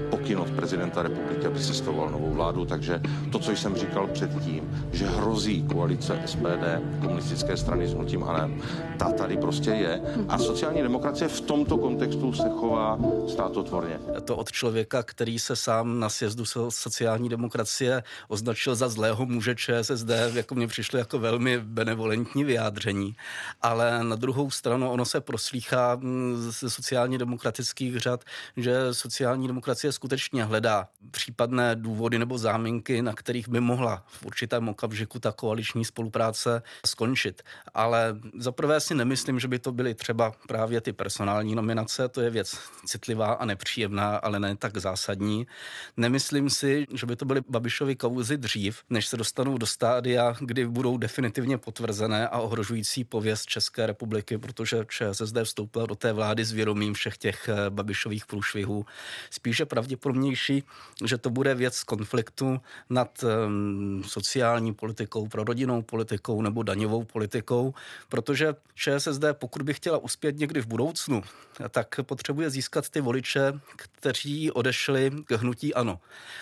pokyn 0.09 0.39
od 0.39 0.49
prezidenta 0.55 1.03
republiky, 1.03 1.47
aby 1.47 1.59
sestavoval 1.59 2.09
novou 2.09 2.31
vládu. 2.31 2.65
Takže 2.65 3.01
to, 3.31 3.39
co 3.39 3.51
jsem 3.51 3.75
říkal 3.75 4.07
předtím, 4.07 4.63
že 4.91 5.05
hrozí 5.05 5.32
koalice 5.73 6.21
SPD, 6.25 6.81
komunistické 7.01 7.57
strany 7.57 7.87
s 7.87 7.93
hnutím 7.93 8.23
ANO, 8.23 8.49
ta 8.97 9.11
tady 9.11 9.37
prostě 9.37 9.69
je. 9.69 10.01
A 10.29 10.37
sociální 10.37 10.81
demokracie 10.81 11.27
v 11.27 11.41
tomto 11.41 11.77
kontextu 11.77 12.33
se 12.33 12.49
chová 12.49 12.99
státotvorně. 13.27 13.99
To 14.23 14.35
od 14.35 14.51
člověka, 14.51 15.03
který 15.03 15.39
se 15.39 15.55
sám 15.55 15.99
na 15.99 16.09
sjezdu 16.09 16.45
sociální 16.69 17.29
demokracie 17.29 18.03
označil 18.27 18.75
za 18.75 18.89
zlého 18.89 19.25
muže 19.25 19.55
ČSSD, 19.55 20.09
jako 20.33 20.55
mě 20.55 20.67
přišlo 20.67 20.99
jako 20.99 21.19
velmi 21.19 21.59
benevolentní 21.59 22.43
vyjádření. 22.43 23.15
Ale 23.61 24.03
na 24.03 24.15
druhou 24.15 24.51
stranu 24.51 24.91
ono 24.91 25.05
se 25.05 25.21
proslýchá 25.21 25.95
mm, 25.95 26.35
ze 26.51 26.69
sociálně 26.69 27.17
demokratických 27.17 27.97
řad, 27.97 28.23
že 28.57 28.93
sociální 28.93 29.47
demokracie 29.47 29.91
skutečně 29.91 30.43
hledá 30.43 30.87
případné 31.11 31.75
důvody 31.75 32.19
nebo 32.19 32.37
záminky, 32.37 33.01
na 33.01 33.13
kterých 33.13 33.47
by 33.49 33.59
mohla 33.59 34.03
v 34.07 34.25
určitém 34.25 34.69
okamžiku 34.69 35.19
ta 35.23 35.31
koaliční 35.31 35.85
spolupráce 35.85 36.61
skončit. 36.85 37.41
Ale 37.73 38.15
zaprvé 38.37 38.79
si 38.79 38.95
nemyslím, 38.95 39.39
že 39.39 39.47
by 39.47 39.59
to 39.59 39.71
byly 39.71 39.95
třeba 39.95 40.33
právě 40.47 40.81
ty 40.81 40.93
personální 40.93 41.55
nominace, 41.55 42.09
to 42.09 42.21
je 42.21 42.29
věc 42.29 42.59
citlivá 42.85 43.33
a 43.33 43.45
nepříjemná, 43.45 44.17
ale 44.17 44.39
ne 44.39 44.55
tak 44.55 44.77
zásadní. 44.77 45.47
Nemyslím 45.97 46.49
si, 46.49 46.85
že 46.93 47.05
by 47.05 47.15
to 47.15 47.25
byly 47.25 47.41
Babišovy 47.49 47.95
kauzy 47.95 48.37
dřív, 48.37 48.83
než 48.89 49.07
se 49.07 49.17
dostanou 49.17 49.57
do 49.57 49.65
stádia, 49.65 50.35
kdy 50.39 50.67
budou 50.67 50.97
definitivně 50.97 51.57
potvrzené 51.57 52.27
a 52.27 52.39
ohrožující 52.39 53.03
pověst 53.03 53.45
České 53.45 53.87
republiky, 53.87 54.37
protože 54.37 54.85
ČSSD 54.89 55.37
vstoupila 55.43 55.85
do 55.85 55.95
té 55.95 56.13
vlády 56.13 56.45
s 56.45 56.51
vědomím 56.51 56.93
všech 56.93 57.17
těch 57.17 57.49
eh, 57.49 57.69
Babišových 57.69 58.25
průšvihů. 58.25 58.85
Spíše 59.29 59.65
pravděpodobnější, 59.65 60.63
že 61.05 61.17
to 61.17 61.29
bude 61.29 61.55
věc 61.55 61.83
konfliktu 61.83 62.59
nad 62.89 63.23
um, 63.23 64.03
sociální 64.05 64.73
politikou, 64.73 65.12
prorodinnou 65.27 65.81
politikou 65.81 66.41
nebo 66.41 66.63
daňovou 66.63 67.03
politikou, 67.03 67.73
protože 68.09 68.55
ČSSD, 68.75 69.23
pokud 69.33 69.61
by 69.61 69.73
chtěla 69.73 69.97
uspět 69.97 70.37
někdy 70.37 70.61
v 70.61 70.67
budoucnu, 70.67 71.21
tak 71.69 71.99
potřebuje 72.01 72.49
získat 72.49 72.89
ty 72.89 73.01
voliče, 73.01 73.59
kteří 73.75 74.51
odešli 74.51 75.11
k 75.25 75.31
hnutí 75.31 75.73
ANO. 75.73 75.99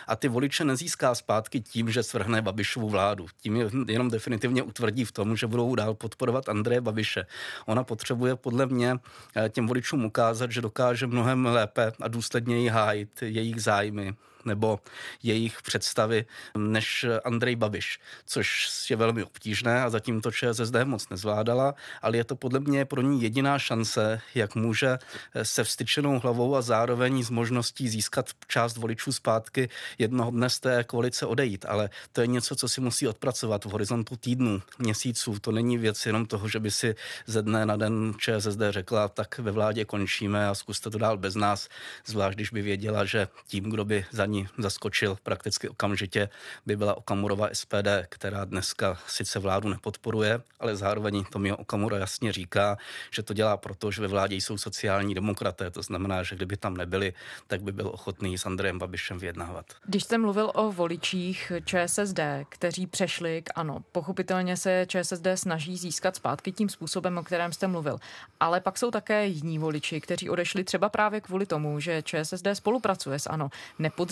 A 0.08 0.16
ty 0.16 0.28
voliče 0.28 0.66
nezíská 0.66 1.16
zpátky 1.16 1.62
tím, 1.62 1.92
že 1.92 2.04
svrhne 2.04 2.42
Babišovu 2.42 2.90
vládu. 2.90 3.26
Tím 3.42 3.56
je 3.56 3.70
jenom 3.88 4.10
definitivně 4.10 4.64
utvrdí 4.64 5.06
v 5.06 5.12
tom, 5.12 5.36
že 5.36 5.48
budou 5.48 5.76
dál 5.76 5.94
podporovat 5.94 6.50
Andreje 6.50 6.82
Babiše. 6.82 7.26
Ona 7.66 7.84
potřebuje 7.84 8.36
podle 8.36 8.66
mě 8.66 9.00
eh, 9.36 9.50
těm 9.50 9.68
voličům 9.68 10.06
ukázat, 10.06 10.52
že 10.52 10.62
dokáže 10.62 11.08
mnohem 11.08 11.46
lépe 11.46 11.92
a 12.02 12.08
důsledněji 12.08 12.68
hájit 12.68 13.22
jejich 13.22 13.62
zájmy 13.62 14.16
nebo 14.46 14.80
jejich 15.24 15.62
představy 15.62 16.26
než 16.58 17.06
Andrej 17.26 17.56
Babiš, 17.56 18.00
což 18.26 18.68
je 18.90 18.96
velmi 18.96 19.24
obtížné 19.24 19.84
a 19.84 19.90
zatím 19.90 20.22
to 20.22 20.32
ČSSD 20.32 20.76
moc 20.84 21.10
nezvládala, 21.10 21.76
ale 22.02 22.18
je 22.18 22.24
to 22.24 22.36
podle 22.36 22.60
mě 22.60 22.86
pro 22.86 23.02
ní 23.02 23.22
jediná 23.22 23.60
šance, 23.60 24.22
jak 24.36 24.56
může 24.56 24.98
se 25.44 25.64
vstyčenou 25.64 26.20
hlavou 26.20 26.56
a 26.56 26.62
zároveň 26.62 27.24
s 27.24 27.30
možností 27.30 27.90
získat 27.90 28.30
část 28.48 28.78
voličů 28.78 29.12
zpátky 29.12 29.70
jednoho 29.98 30.32
dne 30.32 30.50
z 30.50 30.60
té 30.60 30.84
koalice 30.84 31.26
odejít. 31.26 31.66
Ale 31.66 31.90
to 32.12 32.22
je 32.22 32.28
něco, 32.28 32.56
co 32.56 32.68
si 32.70 32.82
musí 32.82 33.08
odpracovat 33.08 33.66
v 33.66 33.70
horizontu 33.70 34.16
týdnů, 34.16 34.62
měsíců. 34.80 35.40
To 35.40 35.52
není 35.52 35.78
věc 35.78 36.06
jenom 36.06 36.26
toho, 36.26 36.48
že 36.48 36.60
by 36.60 36.72
si 36.72 36.96
ze 37.26 37.42
dne 37.42 37.66
na 37.66 37.76
den 37.76 38.14
ČSSD 38.18 38.62
řekla, 38.70 39.08
tak 39.08 39.40
ve 39.40 39.52
vládě 39.52 39.86
končíme 39.86 40.48
a 40.48 40.56
zkuste 40.56 40.90
to 40.90 40.98
dál 40.98 41.18
bez 41.18 41.36
nás, 41.36 41.70
zvlášť 42.06 42.36
když 42.36 42.50
by 42.50 42.62
věděla, 42.62 43.06
že 43.06 43.28
tím, 43.48 43.64
kdo 43.64 43.86
by 43.86 44.06
za 44.12 44.26
ní 44.32 44.48
zaskočil 44.58 45.18
prakticky 45.24 45.70
okamžitě, 45.70 46.30
by 46.66 46.76
byla 46.76 46.98
Okamurova 46.98 47.50
SPD, 47.54 47.88
která 48.10 48.46
dneska 48.46 48.98
sice 49.08 49.40
vládu 49.40 49.70
nepodporuje, 49.70 50.42
ale 50.60 50.76
zároveň 50.76 51.24
Tomio 51.32 51.56
Okamura 51.56 51.98
jasně 51.98 52.34
říká, 52.34 52.78
že 53.12 53.24
to 53.24 53.34
dělá 53.34 53.58
proto, 53.58 53.92
že 53.92 54.02
ve 54.02 54.08
vládě 54.08 54.36
jsou 54.36 54.58
sociální 54.58 55.16
demokraté. 55.16 55.72
To 55.72 55.82
znamená, 55.82 56.24
že 56.24 56.36
kdyby 56.36 56.58
tam 56.58 56.78
nebyli, 56.78 57.14
tak 57.48 57.62
by 57.62 57.72
byl 57.72 57.88
ochotný 57.88 58.38
s 58.38 58.46
Andrejem 58.46 58.80
Babišem 58.80 59.20
vyjednávat. 59.20 59.66
Když 59.86 60.04
jste 60.04 60.18
mluvil 60.18 60.52
o 60.56 60.72
voličích 60.72 61.52
ČSSD, 61.66 62.20
kteří 62.50 62.88
přešli 62.88 63.42
k 63.42 63.50
ano, 63.56 63.84
pochopitelně 63.92 64.58
se 64.58 64.86
ČSSD 64.88 65.28
snaží 65.36 65.78
získat 65.78 66.16
zpátky 66.16 66.52
tím 66.52 66.70
způsobem, 66.70 67.18
o 67.18 67.24
kterém 67.24 67.54
jste 67.54 67.68
mluvil. 67.68 68.00
Ale 68.40 68.62
pak 68.62 68.78
jsou 68.78 68.92
také 68.92 69.26
jiní 69.26 69.60
voliči, 69.60 70.02
kteří 70.02 70.30
odešli 70.30 70.64
třeba 70.64 70.90
právě 70.90 71.22
kvůli 71.22 71.46
tomu, 71.46 71.80
že 71.80 72.04
ČSSD 72.04 72.48
spolupracuje 72.54 73.20
s 73.20 73.30
ANO. 73.30 73.50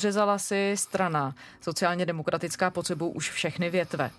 Nepodřezala 0.10 0.38
si 0.38 0.74
strana 0.76 1.36
sociálně 1.62 2.06
demokratická 2.06 2.70
pod 2.70 2.88
sebou 2.88 3.10
už 3.10 3.32
všechny 3.32 3.70
větve. 3.70 4.12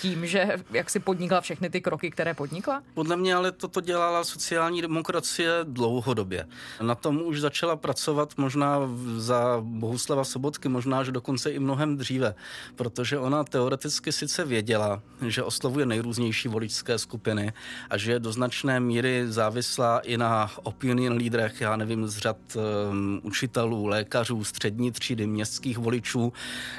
Tím, 0.00 0.26
že 0.26 0.56
jak 0.70 0.90
si 0.90 1.00
podnikla 1.00 1.40
všechny 1.40 1.70
ty 1.70 1.80
kroky, 1.80 2.10
které 2.10 2.34
podnikla? 2.34 2.82
Podle 2.94 3.16
mě 3.16 3.34
ale 3.34 3.52
toto 3.52 3.80
dělala 3.80 4.24
sociální 4.24 4.82
demokracie 4.82 5.52
dlouhodobě. 5.64 6.46
Na 6.82 6.94
tom 6.94 7.22
už 7.22 7.40
začala 7.40 7.76
pracovat 7.76 8.34
možná 8.36 8.78
za 9.16 9.58
Bohuslava 9.60 10.24
Sobotky, 10.24 10.68
možná, 10.68 11.04
že 11.04 11.12
dokonce 11.12 11.50
i 11.50 11.58
mnohem 11.58 11.96
dříve, 11.96 12.34
protože 12.76 13.18
ona 13.18 13.44
teoreticky 13.44 14.12
sice 14.12 14.44
věděla, 14.44 15.02
že 15.26 15.42
oslovuje 15.42 15.86
nejrůznější 15.86 16.48
voličské 16.48 16.98
skupiny 16.98 17.52
a 17.90 17.96
že 17.96 18.12
je 18.12 18.18
do 18.18 18.32
značné 18.32 18.80
míry 18.80 19.24
závislá 19.28 19.98
i 19.98 20.16
na 20.16 20.50
opinion 20.62 21.16
lídrech, 21.16 21.60
já 21.60 21.76
nevím, 21.76 22.06
z 22.06 22.18
řad 22.18 22.36
um, 22.56 23.20
učitelů, 23.22 23.86
lékařů, 23.86 24.44
střední 24.44 24.92
třídy, 24.92 25.26
městských 25.26 25.78
voličů. 25.78 26.32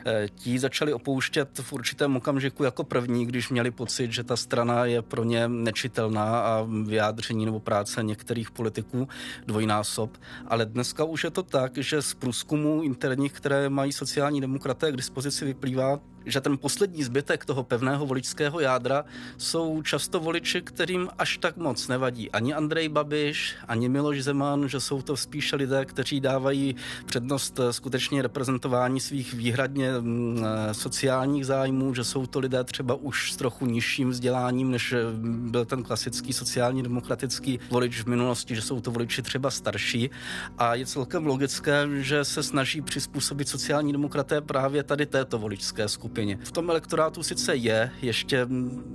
E, 0.06 0.30
ti 0.30 0.60
začali 0.60 0.94
opouštět 0.94 1.60
v 1.62 1.74
určitém 1.74 2.16
okamžiku 2.16 2.64
jako 2.64 2.84
první, 2.96 3.26
když 3.26 3.50
měli 3.50 3.72
pocit, 3.72 4.12
že 4.12 4.24
ta 4.24 4.36
strana 4.36 4.86
je 4.86 5.02
pro 5.02 5.24
ně 5.24 5.48
nečitelná 5.48 6.40
a 6.40 6.68
vyjádření 6.84 7.46
nebo 7.46 7.60
práce 7.60 8.04
některých 8.04 8.52
politiků 8.52 9.08
dvojnásob. 9.48 10.18
Ale 10.48 10.66
dneska 10.66 11.04
už 11.04 11.24
je 11.24 11.30
to 11.30 11.44
tak, 11.44 11.78
že 11.78 12.02
z 12.02 12.14
průzkumů 12.14 12.84
interních, 12.84 13.34
které 13.34 13.70
mají 13.70 13.92
sociální 13.92 14.42
demokraté 14.42 14.92
k 14.92 14.96
dispozici, 14.96 15.46
vyplývá, 15.46 16.00
že 16.26 16.42
ten 16.42 16.58
poslední 16.58 17.04
zbytek 17.04 17.46
toho 17.46 17.64
pevného 17.64 18.06
voličského 18.06 18.60
jádra 18.60 19.06
jsou 19.38 19.82
často 19.82 20.20
voliči, 20.20 20.62
kterým 20.62 21.10
až 21.18 21.38
tak 21.38 21.58
moc 21.58 21.88
nevadí 21.88 22.32
ani 22.32 22.54
Andrej 22.54 22.90
Babiš, 22.90 23.56
ani 23.68 23.90
Miloš 23.90 24.24
Zeman, 24.24 24.70
že 24.70 24.80
jsou 24.80 25.02
to 25.02 25.18
spíše 25.18 25.56
lidé, 25.56 25.86
kteří 25.86 26.20
dávají 26.20 26.76
přednost 27.06 27.60
eh, 27.60 27.74
skutečně 27.74 28.22
reprezentování 28.22 29.00
svých 29.00 29.34
výhradně 29.34 29.92
mm, 30.00 30.44
eh, 30.46 30.74
sociálních 30.74 31.46
zájmů, 31.46 31.94
že 31.94 32.04
jsou 32.04 32.26
to 32.26 32.40
lidé 32.40 32.64
třeba 32.64 32.96
už 32.96 33.32
s 33.32 33.36
trochu 33.36 33.66
nižším 33.66 34.10
vzděláním, 34.10 34.72
než 34.72 34.92
eh, 34.94 34.98
byl 35.24 35.66
ten 35.66 35.84
klasický 35.84 36.34
sociální 36.34 36.84
demokratický 36.84 37.60
volič 37.70 38.02
v 38.02 38.08
minulosti, 38.08 38.56
že 38.56 38.62
jsou 38.62 38.82
to 38.82 38.92
voliči 38.92 39.22
třeba 39.22 39.52
starší. 39.52 40.10
A 40.58 40.76
je 40.76 40.86
celkem 40.86 41.26
logické, 41.26 41.88
že 41.94 42.26
se 42.26 42.44
snaží 42.44 42.82
přizpůsobit 42.82 43.50
sociální 43.50 43.92
demokraté 43.92 44.42
právě 44.42 44.84
tady 44.84 45.06
této 45.06 45.40
voličské 45.40 45.88
skupině 45.88 46.15
skupině. 46.16 46.38
V 46.44 46.52
tom 46.52 46.70
elektorátu 46.70 47.24
sice 47.24 47.56
je 47.56 47.92
ještě, 48.02 48.48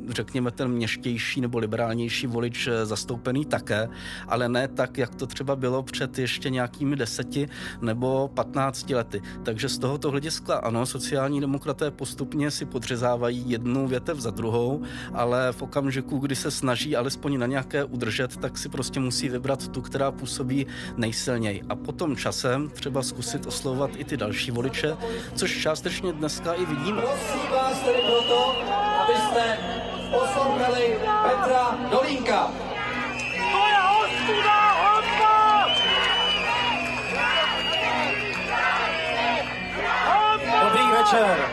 řekněme, 0.08 0.50
ten 0.50 0.68
měštější 0.68 1.40
nebo 1.40 1.58
liberálnější 1.58 2.26
volič 2.26 2.66
eh, 2.66 2.86
zastoupený 2.86 3.44
také, 3.44 3.88
ale 4.28 4.48
ne 4.48 4.68
tak, 4.68 4.98
jak 4.98 5.14
to 5.14 5.26
třeba 5.26 5.56
bylo 5.56 5.82
před 5.82 6.18
ještě 6.18 6.50
nějakými 6.50 6.96
deseti 6.96 7.48
nebo 7.80 8.30
patnácti 8.34 8.94
lety. 8.94 9.22
Takže 9.42 9.68
z 9.68 9.78
tohoto 9.78 10.10
hlediska 10.10 10.56
ano, 10.56 10.86
sociální 10.86 11.40
demokraté 11.40 11.90
postupně 11.90 12.50
si 12.50 12.64
podřezávají 12.64 13.50
jednu 13.50 13.88
větev 13.88 14.20
za 14.20 14.30
druhou, 14.30 14.82
ale 15.12 15.52
v 15.52 15.62
okamžiku, 15.62 16.18
kdy 16.18 16.36
se 16.36 16.50
snaží 16.50 16.96
alespoň 16.96 17.38
na 17.38 17.46
nějaké 17.46 17.84
udržet, 17.84 18.36
tak 18.36 18.58
si 18.58 18.68
prostě 18.68 19.00
musí 19.00 19.28
vybrat 19.28 19.68
tu, 19.68 19.80
která 19.80 20.10
působí 20.12 20.66
nejsilněji. 20.96 21.62
A 21.68 21.76
potom 21.76 22.16
časem 22.16 22.70
třeba 22.70 23.02
zkusit 23.02 23.46
oslovovat 23.46 23.90
i 23.96 24.04
ty 24.04 24.16
další 24.16 24.50
voliče, 24.50 24.96
což 25.34 25.62
částečně 25.62 26.12
dneska 26.12 26.52
i 26.52 26.64
vidíme. 26.66 27.09
Prosím 27.10 27.50
vás 27.50 27.80
tedy 27.80 27.98
proto, 28.06 28.56
abyste 29.02 29.58
poslouchali 30.10 30.98
Petra 31.22 31.78
Dolínka. 31.90 32.52
To 33.52 33.66
je 33.66 33.80
ostuda, 34.04 34.60
Dobrý 40.62 40.88
večer. 40.88 41.48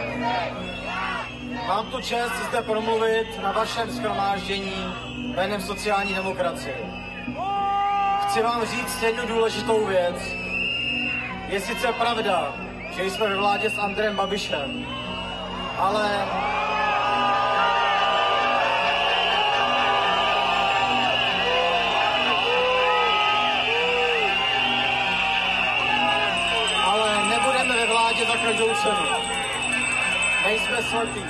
Mám 1.68 1.86
tu 1.92 2.02
čest 2.02 2.34
zde 2.50 2.62
promluvit 2.62 3.42
na 3.42 3.52
vašem 3.52 3.92
schromáždění 3.92 4.94
jménem 5.18 5.62
sociální 5.62 6.14
demokracie. 6.14 6.78
Chci 8.22 8.42
vám 8.42 8.66
říct 8.66 9.02
jednu 9.02 9.28
důležitou 9.28 9.86
věc. 9.86 10.16
Je 11.48 11.60
sice 11.62 11.94
pravda, 11.94 12.54
že 12.96 13.04
jsme 13.04 13.28
ve 13.28 13.36
vládě 13.36 13.70
s 13.70 13.78
Andrem 13.78 14.16
Babišem, 14.16 14.86
ale 15.78 16.28
ale 26.86 27.30
nebudeme 27.30 27.76
ve 27.76 27.86
vládě 27.86 28.26
za 28.26 28.38
každou 28.38 28.76
cenu. 28.76 29.37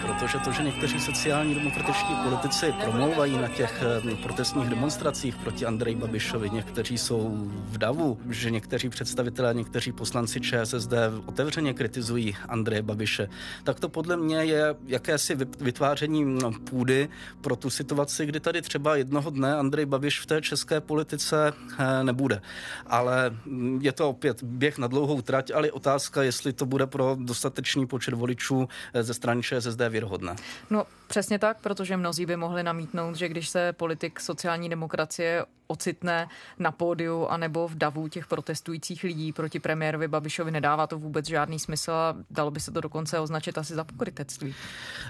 Protože 0.01 0.39
to, 0.39 0.51
že 0.51 0.63
někteří 0.63 0.99
sociální 0.99 1.55
demokratičtí 1.55 2.15
politici 2.23 2.73
promlouvají 2.81 3.37
na 3.37 3.47
těch 3.47 3.83
eh, 4.11 4.15
protestních 4.15 4.69
demonstracích 4.69 5.35
proti 5.35 5.65
Andreji 5.65 5.95
Babišovi, 5.95 6.49
někteří 6.49 6.97
jsou 6.97 7.31
v 7.47 7.77
davu, 7.77 8.19
že 8.29 8.51
někteří 8.51 8.89
představitelé, 8.89 9.53
někteří 9.53 9.91
poslanci 9.91 10.41
ČSSD 10.41 10.93
otevřeně 11.25 11.73
kritizují 11.73 12.35
Andreje 12.49 12.81
Babiše, 12.81 13.29
tak 13.63 13.79
to 13.79 13.89
podle 13.89 14.17
mě 14.17 14.37
je 14.37 14.75
jakési 14.85 15.35
vytváření 15.59 16.25
no, 16.25 16.51
půdy 16.51 17.09
pro 17.41 17.55
tu 17.55 17.69
situaci, 17.69 18.25
kdy 18.25 18.39
tady 18.39 18.61
třeba 18.61 18.95
jednoho 18.95 19.29
dne 19.29 19.55
Andrej 19.55 19.85
Babiš 19.85 20.19
v 20.19 20.25
té 20.25 20.41
české 20.41 20.81
politice 20.81 21.53
eh, 21.79 22.03
nebude. 22.03 22.41
Ale 22.87 23.29
mm, 23.45 23.79
je 23.81 23.91
to 23.91 24.09
opět 24.09 24.43
běh 24.43 24.77
na 24.77 24.87
dlouhou 24.87 25.21
trať, 25.21 25.51
ale 25.51 25.71
otázka, 25.71 26.23
jestli 26.23 26.53
to 26.53 26.65
bude 26.65 26.87
pro 26.87 27.17
dostatečný 27.19 27.87
počet 27.87 28.13
voličů 28.13 28.67
eh, 28.93 29.06
ze 29.07 29.13
strany 29.13 29.43
ČSSD 29.43 29.79
věrohodné. 29.89 30.35
No 30.69 30.83
přesně 31.07 31.39
tak, 31.39 31.57
protože 31.61 31.97
mnozí 31.97 32.25
by 32.25 32.37
mohli 32.37 32.63
namítnout, 32.63 33.15
že 33.15 33.29
když 33.29 33.49
se 33.49 33.73
politik 33.73 34.19
sociální 34.19 34.69
demokracie 34.69 35.45
ocitne 35.67 36.27
na 36.59 36.71
pódiu 36.71 37.25
anebo 37.25 37.67
v 37.67 37.75
davu 37.75 38.07
těch 38.07 38.27
protestujících 38.27 39.03
lidí 39.03 39.33
proti 39.33 39.59
premiérovi 39.59 40.07
Babišovi, 40.07 40.51
nedává 40.51 40.87
to 40.87 40.99
vůbec 40.99 41.27
žádný 41.27 41.59
smysl 41.59 41.91
a 41.91 42.15
dalo 42.31 42.51
by 42.51 42.59
se 42.59 42.71
to 42.71 42.81
dokonce 42.81 43.19
označit 43.19 43.57
asi 43.57 43.73
za 43.73 43.83
pokrytectví. 43.83 44.55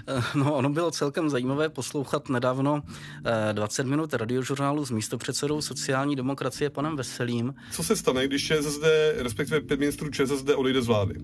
Eh, 0.08 0.22
no, 0.34 0.54
ono 0.54 0.70
bylo 0.70 0.90
celkem 0.90 1.30
zajímavé 1.30 1.68
poslouchat 1.68 2.28
nedávno 2.28 2.82
20 3.52 3.82
eh, 3.82 3.90
minut 3.90 4.14
radiožurnálu 4.14 4.84
s 4.84 4.90
místopředsedou 4.90 5.62
sociální 5.62 6.16
demokracie 6.16 6.70
panem 6.70 6.96
Veselým. 6.96 7.54
Co 7.72 7.82
se 7.82 7.96
stane, 7.96 8.26
když 8.26 8.46
ČSSD, 8.46 8.84
respektive 9.16 9.60
pět 9.60 9.80
ministrů 9.80 10.10
ČSSD 10.10 10.48
odejde 10.56 10.82
z 10.82 10.86
vlády? 10.86 11.14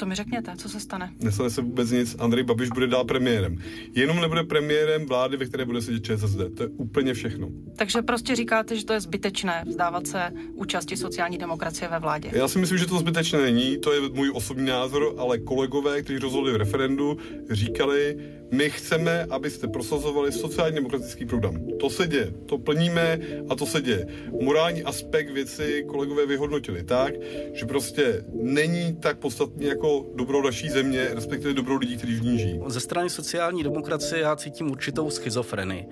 To 0.00 0.06
mi 0.06 0.14
řekněte, 0.14 0.52
co 0.56 0.68
se 0.68 0.80
stane. 0.80 1.12
Nestane 1.20 1.50
se 1.50 1.62
vůbec 1.62 1.90
nic, 1.90 2.16
Andrej 2.18 2.44
Babiš 2.44 2.68
bude 2.68 2.86
dál 2.86 3.04
premiérem. 3.04 3.58
Jenom 3.94 4.20
nebude 4.20 4.44
premiérem 4.44 5.06
vlády, 5.06 5.36
ve 5.36 5.46
které 5.46 5.64
bude 5.64 5.82
sedět 5.82 6.04
ČSSD. 6.04 6.38
To 6.56 6.62
je 6.62 6.68
úplně 6.68 7.14
všechno. 7.14 7.48
Takže 7.76 8.02
prostě 8.02 8.36
říkáte, 8.36 8.76
že 8.76 8.84
to 8.84 8.92
je 8.92 9.00
zbytečné 9.00 9.64
vzdávat 9.66 10.06
se 10.06 10.32
účasti 10.54 10.96
sociální 10.96 11.38
demokracie 11.38 11.88
ve 11.88 11.98
vládě. 11.98 12.30
Já 12.32 12.48
si 12.48 12.58
myslím, 12.58 12.78
že 12.78 12.86
to 12.86 12.98
zbytečné 12.98 13.42
není, 13.42 13.78
to 13.78 13.92
je 13.92 14.00
můj 14.12 14.30
osobní 14.34 14.66
názor, 14.66 15.14
ale 15.18 15.38
kolegové, 15.38 16.02
kteří 16.02 16.18
rozhodli 16.18 16.52
v 16.52 16.56
referendu, 16.56 17.16
říkali, 17.50 18.16
my 18.52 18.70
chceme, 18.70 19.26
abyste 19.30 19.68
prosazovali 19.68 20.32
sociálně 20.32 20.74
demokratický 20.74 21.26
program. 21.26 21.56
To 21.80 21.90
se 21.90 22.06
děje, 22.06 22.34
to 22.46 22.58
plníme 22.58 23.18
a 23.48 23.54
to 23.54 23.66
se 23.66 23.82
děje. 23.82 24.06
Morální 24.40 24.82
aspekt 24.82 25.30
věci 25.30 25.84
kolegové 25.88 26.26
vyhodnotili 26.26 26.84
tak, 26.84 27.14
že 27.52 27.66
prostě 27.66 28.24
není 28.32 28.96
tak 28.96 29.18
podstatný 29.18 29.66
jako 29.66 29.89
dobro 30.14 30.42
naší 30.42 30.68
země, 30.68 31.08
respektive 31.14 31.54
dobro 31.54 31.76
lidí, 31.76 31.96
kteří 31.96 32.14
v 32.14 32.22
ní 32.22 32.38
žijí. 32.38 32.60
Ze 32.66 32.80
strany 32.80 33.10
sociální 33.10 33.62
demokracie 33.62 34.20
já 34.20 34.36
cítím 34.36 34.70
určitou 34.70 35.10
schizofrenii. 35.10 35.88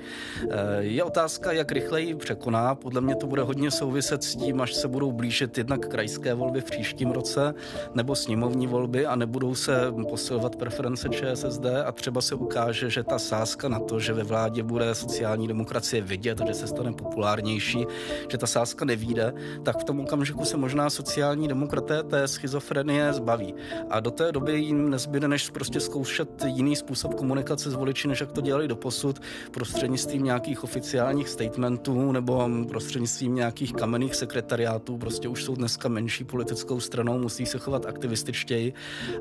Eh, 0.51 0.57
je 0.79 1.05
otázka, 1.05 1.53
jak 1.53 1.73
rychle 1.73 2.03
ji 2.03 2.15
překoná. 2.15 2.75
Podle 2.75 3.01
mě 3.01 3.17
to 3.17 3.27
bude 3.27 3.43
hodně 3.43 3.71
souviset 3.71 4.25
s 4.25 4.37
tím, 4.37 4.61
až 4.61 4.75
se 4.75 4.89
budou 4.89 5.13
blížit 5.13 5.59
jednak 5.59 5.89
krajské 5.89 6.35
volby 6.35 6.61
v 6.61 6.65
příštím 6.65 7.11
roce 7.11 7.55
nebo 7.95 8.15
sněmovní 8.15 8.67
volby 8.67 9.07
a 9.07 9.17
nebudou 9.17 9.55
se 9.55 9.93
posilovat 10.11 10.57
preference 10.57 11.09
ČSSD 11.09 11.65
a 11.85 11.93
třeba 11.93 12.21
se 12.21 12.35
ukáže, 12.35 12.91
že 12.91 13.03
ta 13.03 13.19
sázka 13.19 13.69
na 13.69 13.79
to, 13.79 14.01
že 14.01 14.13
ve 14.13 14.23
vládě 14.23 14.63
bude 14.63 14.95
sociální 14.95 15.49
demokracie 15.49 16.03
vidět, 16.03 16.41
že 16.47 16.55
se 16.55 16.67
stane 16.67 16.93
populárnější, 16.93 17.87
že 18.31 18.39
ta 18.39 18.47
sázka 18.47 18.85
nevíde, 18.85 19.33
tak 19.63 19.79
v 19.81 19.85
tom 19.85 20.01
okamžiku 20.01 20.45
se 20.45 20.57
možná 20.57 20.91
sociální 20.91 21.49
demokraté 21.49 22.03
té 22.03 22.29
schizofrenie 22.29 23.13
zbaví. 23.13 23.55
A 23.91 24.01
do 24.01 24.11
té 24.11 24.33
doby 24.33 24.61
jim 24.61 24.91
nezbyde, 24.91 25.29
než 25.29 25.51
prostě 25.51 25.81
zkoušet 25.81 26.45
jiný 26.45 26.77
způsob 26.77 27.15
komunikace 27.15 27.71
s 27.71 27.75
voliči, 27.75 28.09
než 28.09 28.21
jak 28.21 28.33
to 28.33 28.41
dělali 28.41 28.69
do 28.69 28.77
posud, 28.77 29.21
prostřednictvím 29.51 30.25
nějakých 30.25 30.65
oficiálních 30.65 31.29
statementů 31.29 32.13
nebo 32.13 32.49
prostřednictvím 32.69 33.35
nějakých 33.35 33.73
kamenných 33.73 34.15
sekretariátů. 34.15 34.99
Prostě 34.99 35.29
už 35.29 35.45
jsou 35.45 35.55
dneska 35.55 35.89
menší 35.89 36.25
politickou 36.25 36.81
stranou, 36.81 37.19
musí 37.19 37.47
se 37.47 37.59
chovat 37.59 37.87
aktivističtěji 37.87 38.73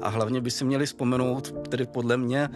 a 0.02 0.10
hlavně 0.10 0.42
by 0.42 0.52
si 0.52 0.66
měli 0.66 0.86
vzpomenout, 0.86 1.68
tedy 1.70 1.86
podle 1.86 2.18
mě, 2.18 2.50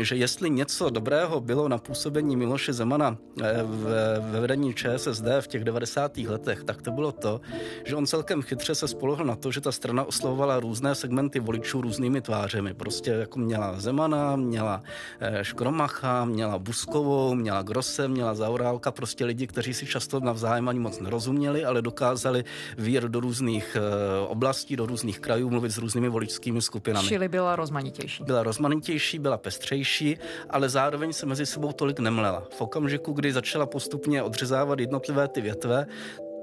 že 0.00 0.16
jestli 0.16 0.50
něco 0.50 0.90
dobrého 0.90 1.40
bylo 1.40 1.68
na 1.68 1.78
působení 1.78 2.36
Miloše 2.36 2.72
Zemana 2.72 3.16
eh, 3.42 3.62
ve 4.20 4.40
vedení 4.40 4.74
ČSSD 4.74 5.24
v 5.40 5.46
těch 5.46 5.64
90. 5.64 6.18
letech, 6.18 6.64
tak 6.64 6.82
to 6.82 6.90
bylo 6.90 7.12
to, 7.12 7.40
že 7.84 7.96
on 7.96 8.06
celkem 8.06 8.42
chytře 8.42 8.74
se 8.74 8.88
spolohl 8.88 9.24
na 9.24 9.36
to, 9.36 9.52
že 9.52 9.60
ta 9.60 9.72
strana 9.72 10.04
oslovovala 10.04 10.60
různé 10.60 10.94
segmenty 10.94 11.40
voličů 11.40 11.57
voličů 11.58 11.80
různými 11.80 12.20
tvářemi. 12.20 12.74
Prostě 12.74 13.10
jako 13.10 13.38
měla 13.38 13.80
Zemana, 13.80 14.36
měla 14.36 14.82
eh, 15.20 15.44
Škromacha, 15.44 16.24
měla 16.24 16.58
Buskovou, 16.58 17.34
měla 17.34 17.62
Grose, 17.62 18.08
měla 18.08 18.34
Zaurálka, 18.34 18.90
prostě 18.90 19.24
lidi, 19.24 19.46
kteří 19.46 19.74
si 19.74 19.86
často 19.86 20.20
navzájem 20.20 20.68
ani 20.68 20.78
moc 20.78 21.00
nerozuměli, 21.00 21.64
ale 21.64 21.82
dokázali 21.82 22.44
vír 22.78 23.08
do 23.08 23.20
různých 23.20 23.76
eh, 23.76 24.26
oblastí, 24.26 24.76
do 24.76 24.86
různých 24.86 25.20
krajů, 25.20 25.50
mluvit 25.50 25.70
s 25.70 25.78
různými 25.78 26.08
voličskými 26.08 26.62
skupinami. 26.62 27.08
Čili 27.08 27.28
byla 27.28 27.56
rozmanitější. 27.56 28.24
Byla 28.24 28.42
rozmanitější, 28.42 29.18
byla 29.18 29.38
pestřejší, 29.38 30.18
ale 30.50 30.68
zároveň 30.68 31.12
se 31.12 31.26
mezi 31.26 31.46
sebou 31.46 31.72
tolik 31.72 31.98
nemlela. 31.98 32.46
V 32.50 32.60
okamžiku, 32.60 33.12
kdy 33.12 33.32
začala 33.32 33.66
postupně 33.66 34.22
odřezávat 34.22 34.78
jednotlivé 34.78 35.28
ty 35.28 35.40
větve, 35.40 35.86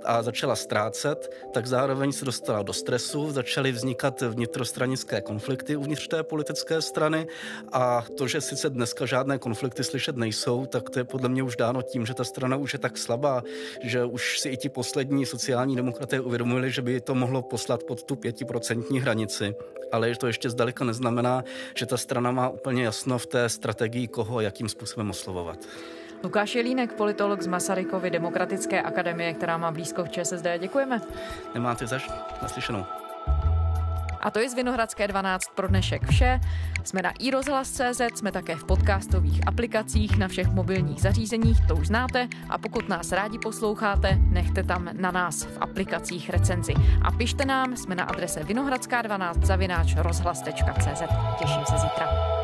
a 0.06 0.24
začala 0.24 0.56
ztrácet, 0.56 1.32
tak 1.54 1.66
zároveň 1.68 2.12
se 2.12 2.26
dostala 2.26 2.62
do 2.62 2.74
stresu, 2.74 3.32
začaly 3.32 3.72
vznikat 3.72 4.22
vnitrostranické 4.22 5.22
konflikty 5.22 5.76
uvnitř 5.76 6.08
té 6.08 6.24
politické 6.24 6.82
strany 6.82 7.28
a 7.72 8.06
to, 8.18 8.28
že 8.28 8.42
sice 8.42 8.70
dneska 8.70 9.06
žádné 9.06 9.38
konflikty 9.38 9.84
slyšet 9.84 10.18
nejsou, 10.18 10.66
tak 10.66 10.90
to 10.90 11.00
je 11.00 11.04
podle 11.04 11.30
mě 11.30 11.44
už 11.44 11.56
dáno 11.56 11.82
tím, 11.82 12.06
že 12.06 12.14
ta 12.14 12.24
strana 12.24 12.58
už 12.58 12.74
je 12.74 12.80
tak 12.80 12.98
slabá, 12.98 13.44
že 13.84 14.06
už 14.06 14.40
si 14.40 14.50
i 14.50 14.58
ti 14.58 14.70
poslední 14.70 15.26
sociální 15.26 15.76
demokraté 15.76 16.20
uvědomili, 16.20 16.72
že 16.72 16.82
by 16.82 17.02
to 17.02 17.16
mohlo 17.16 17.42
poslat 17.42 17.84
pod 17.84 18.04
tu 18.04 18.16
pětiprocentní 18.16 19.00
hranici. 19.00 19.56
Ale 19.92 20.16
to 20.16 20.28
ještě 20.28 20.50
zdaleka 20.50 20.86
neznamená, 20.86 21.44
že 21.76 21.86
ta 21.86 21.98
strana 21.98 22.32
má 22.32 22.50
úplně 22.50 22.84
jasno 22.84 23.18
v 23.18 23.26
té 23.26 23.50
strategii, 23.50 24.08
koho 24.08 24.38
a 24.38 24.42
jakým 24.42 24.70
způsobem 24.70 25.10
oslovovat. 25.10 25.60
Lukáš 26.26 26.56
Jelínek, 26.56 26.94
politolog 26.94 27.42
z 27.42 27.48
Masarykovy 27.48 28.10
demokratické 28.10 28.82
akademie, 28.82 29.34
která 29.34 29.58
má 29.58 29.72
blízko 29.72 30.04
k 30.04 30.12
ČSSD. 30.12 30.46
Děkujeme. 30.60 31.02
Nemáte 31.54 31.88
zaš 31.88 32.10
naslyšenou. 32.42 32.86
A 34.22 34.32
to 34.32 34.40
je 34.40 34.50
z 34.50 34.54
Vinohradské 34.54 35.08
12 35.08 35.48
pro 35.56 35.68
dnešek 35.68 36.08
vše. 36.10 36.40
Jsme 36.84 37.02
na 37.02 37.12
iRozhlas.cz, 37.20 38.02
jsme 38.16 38.32
také 38.32 38.56
v 38.56 38.64
podcastových 38.64 39.48
aplikacích 39.48 40.18
na 40.18 40.28
všech 40.28 40.48
mobilních 40.48 41.02
zařízeních, 41.02 41.68
to 41.68 41.76
už 41.76 41.88
znáte. 41.88 42.28
A 42.50 42.58
pokud 42.58 42.90
nás 42.90 43.12
rádi 43.12 43.40
posloucháte, 43.40 44.18
nechte 44.20 44.64
tam 44.64 44.90
na 44.94 45.12
nás 45.12 45.44
v 45.44 45.58
aplikacích 45.62 46.30
recenzi. 46.30 46.74
A 47.02 47.12
pište 47.12 47.46
nám, 47.46 47.76
jsme 47.76 47.96
na 47.96 48.04
adrese 48.04 48.44
vinohradská12 48.44 49.46
zavináč 49.46 49.96
rozhlas.cz. 49.96 51.02
Těším 51.40 51.66
se 51.66 51.78
zítra. 51.78 52.35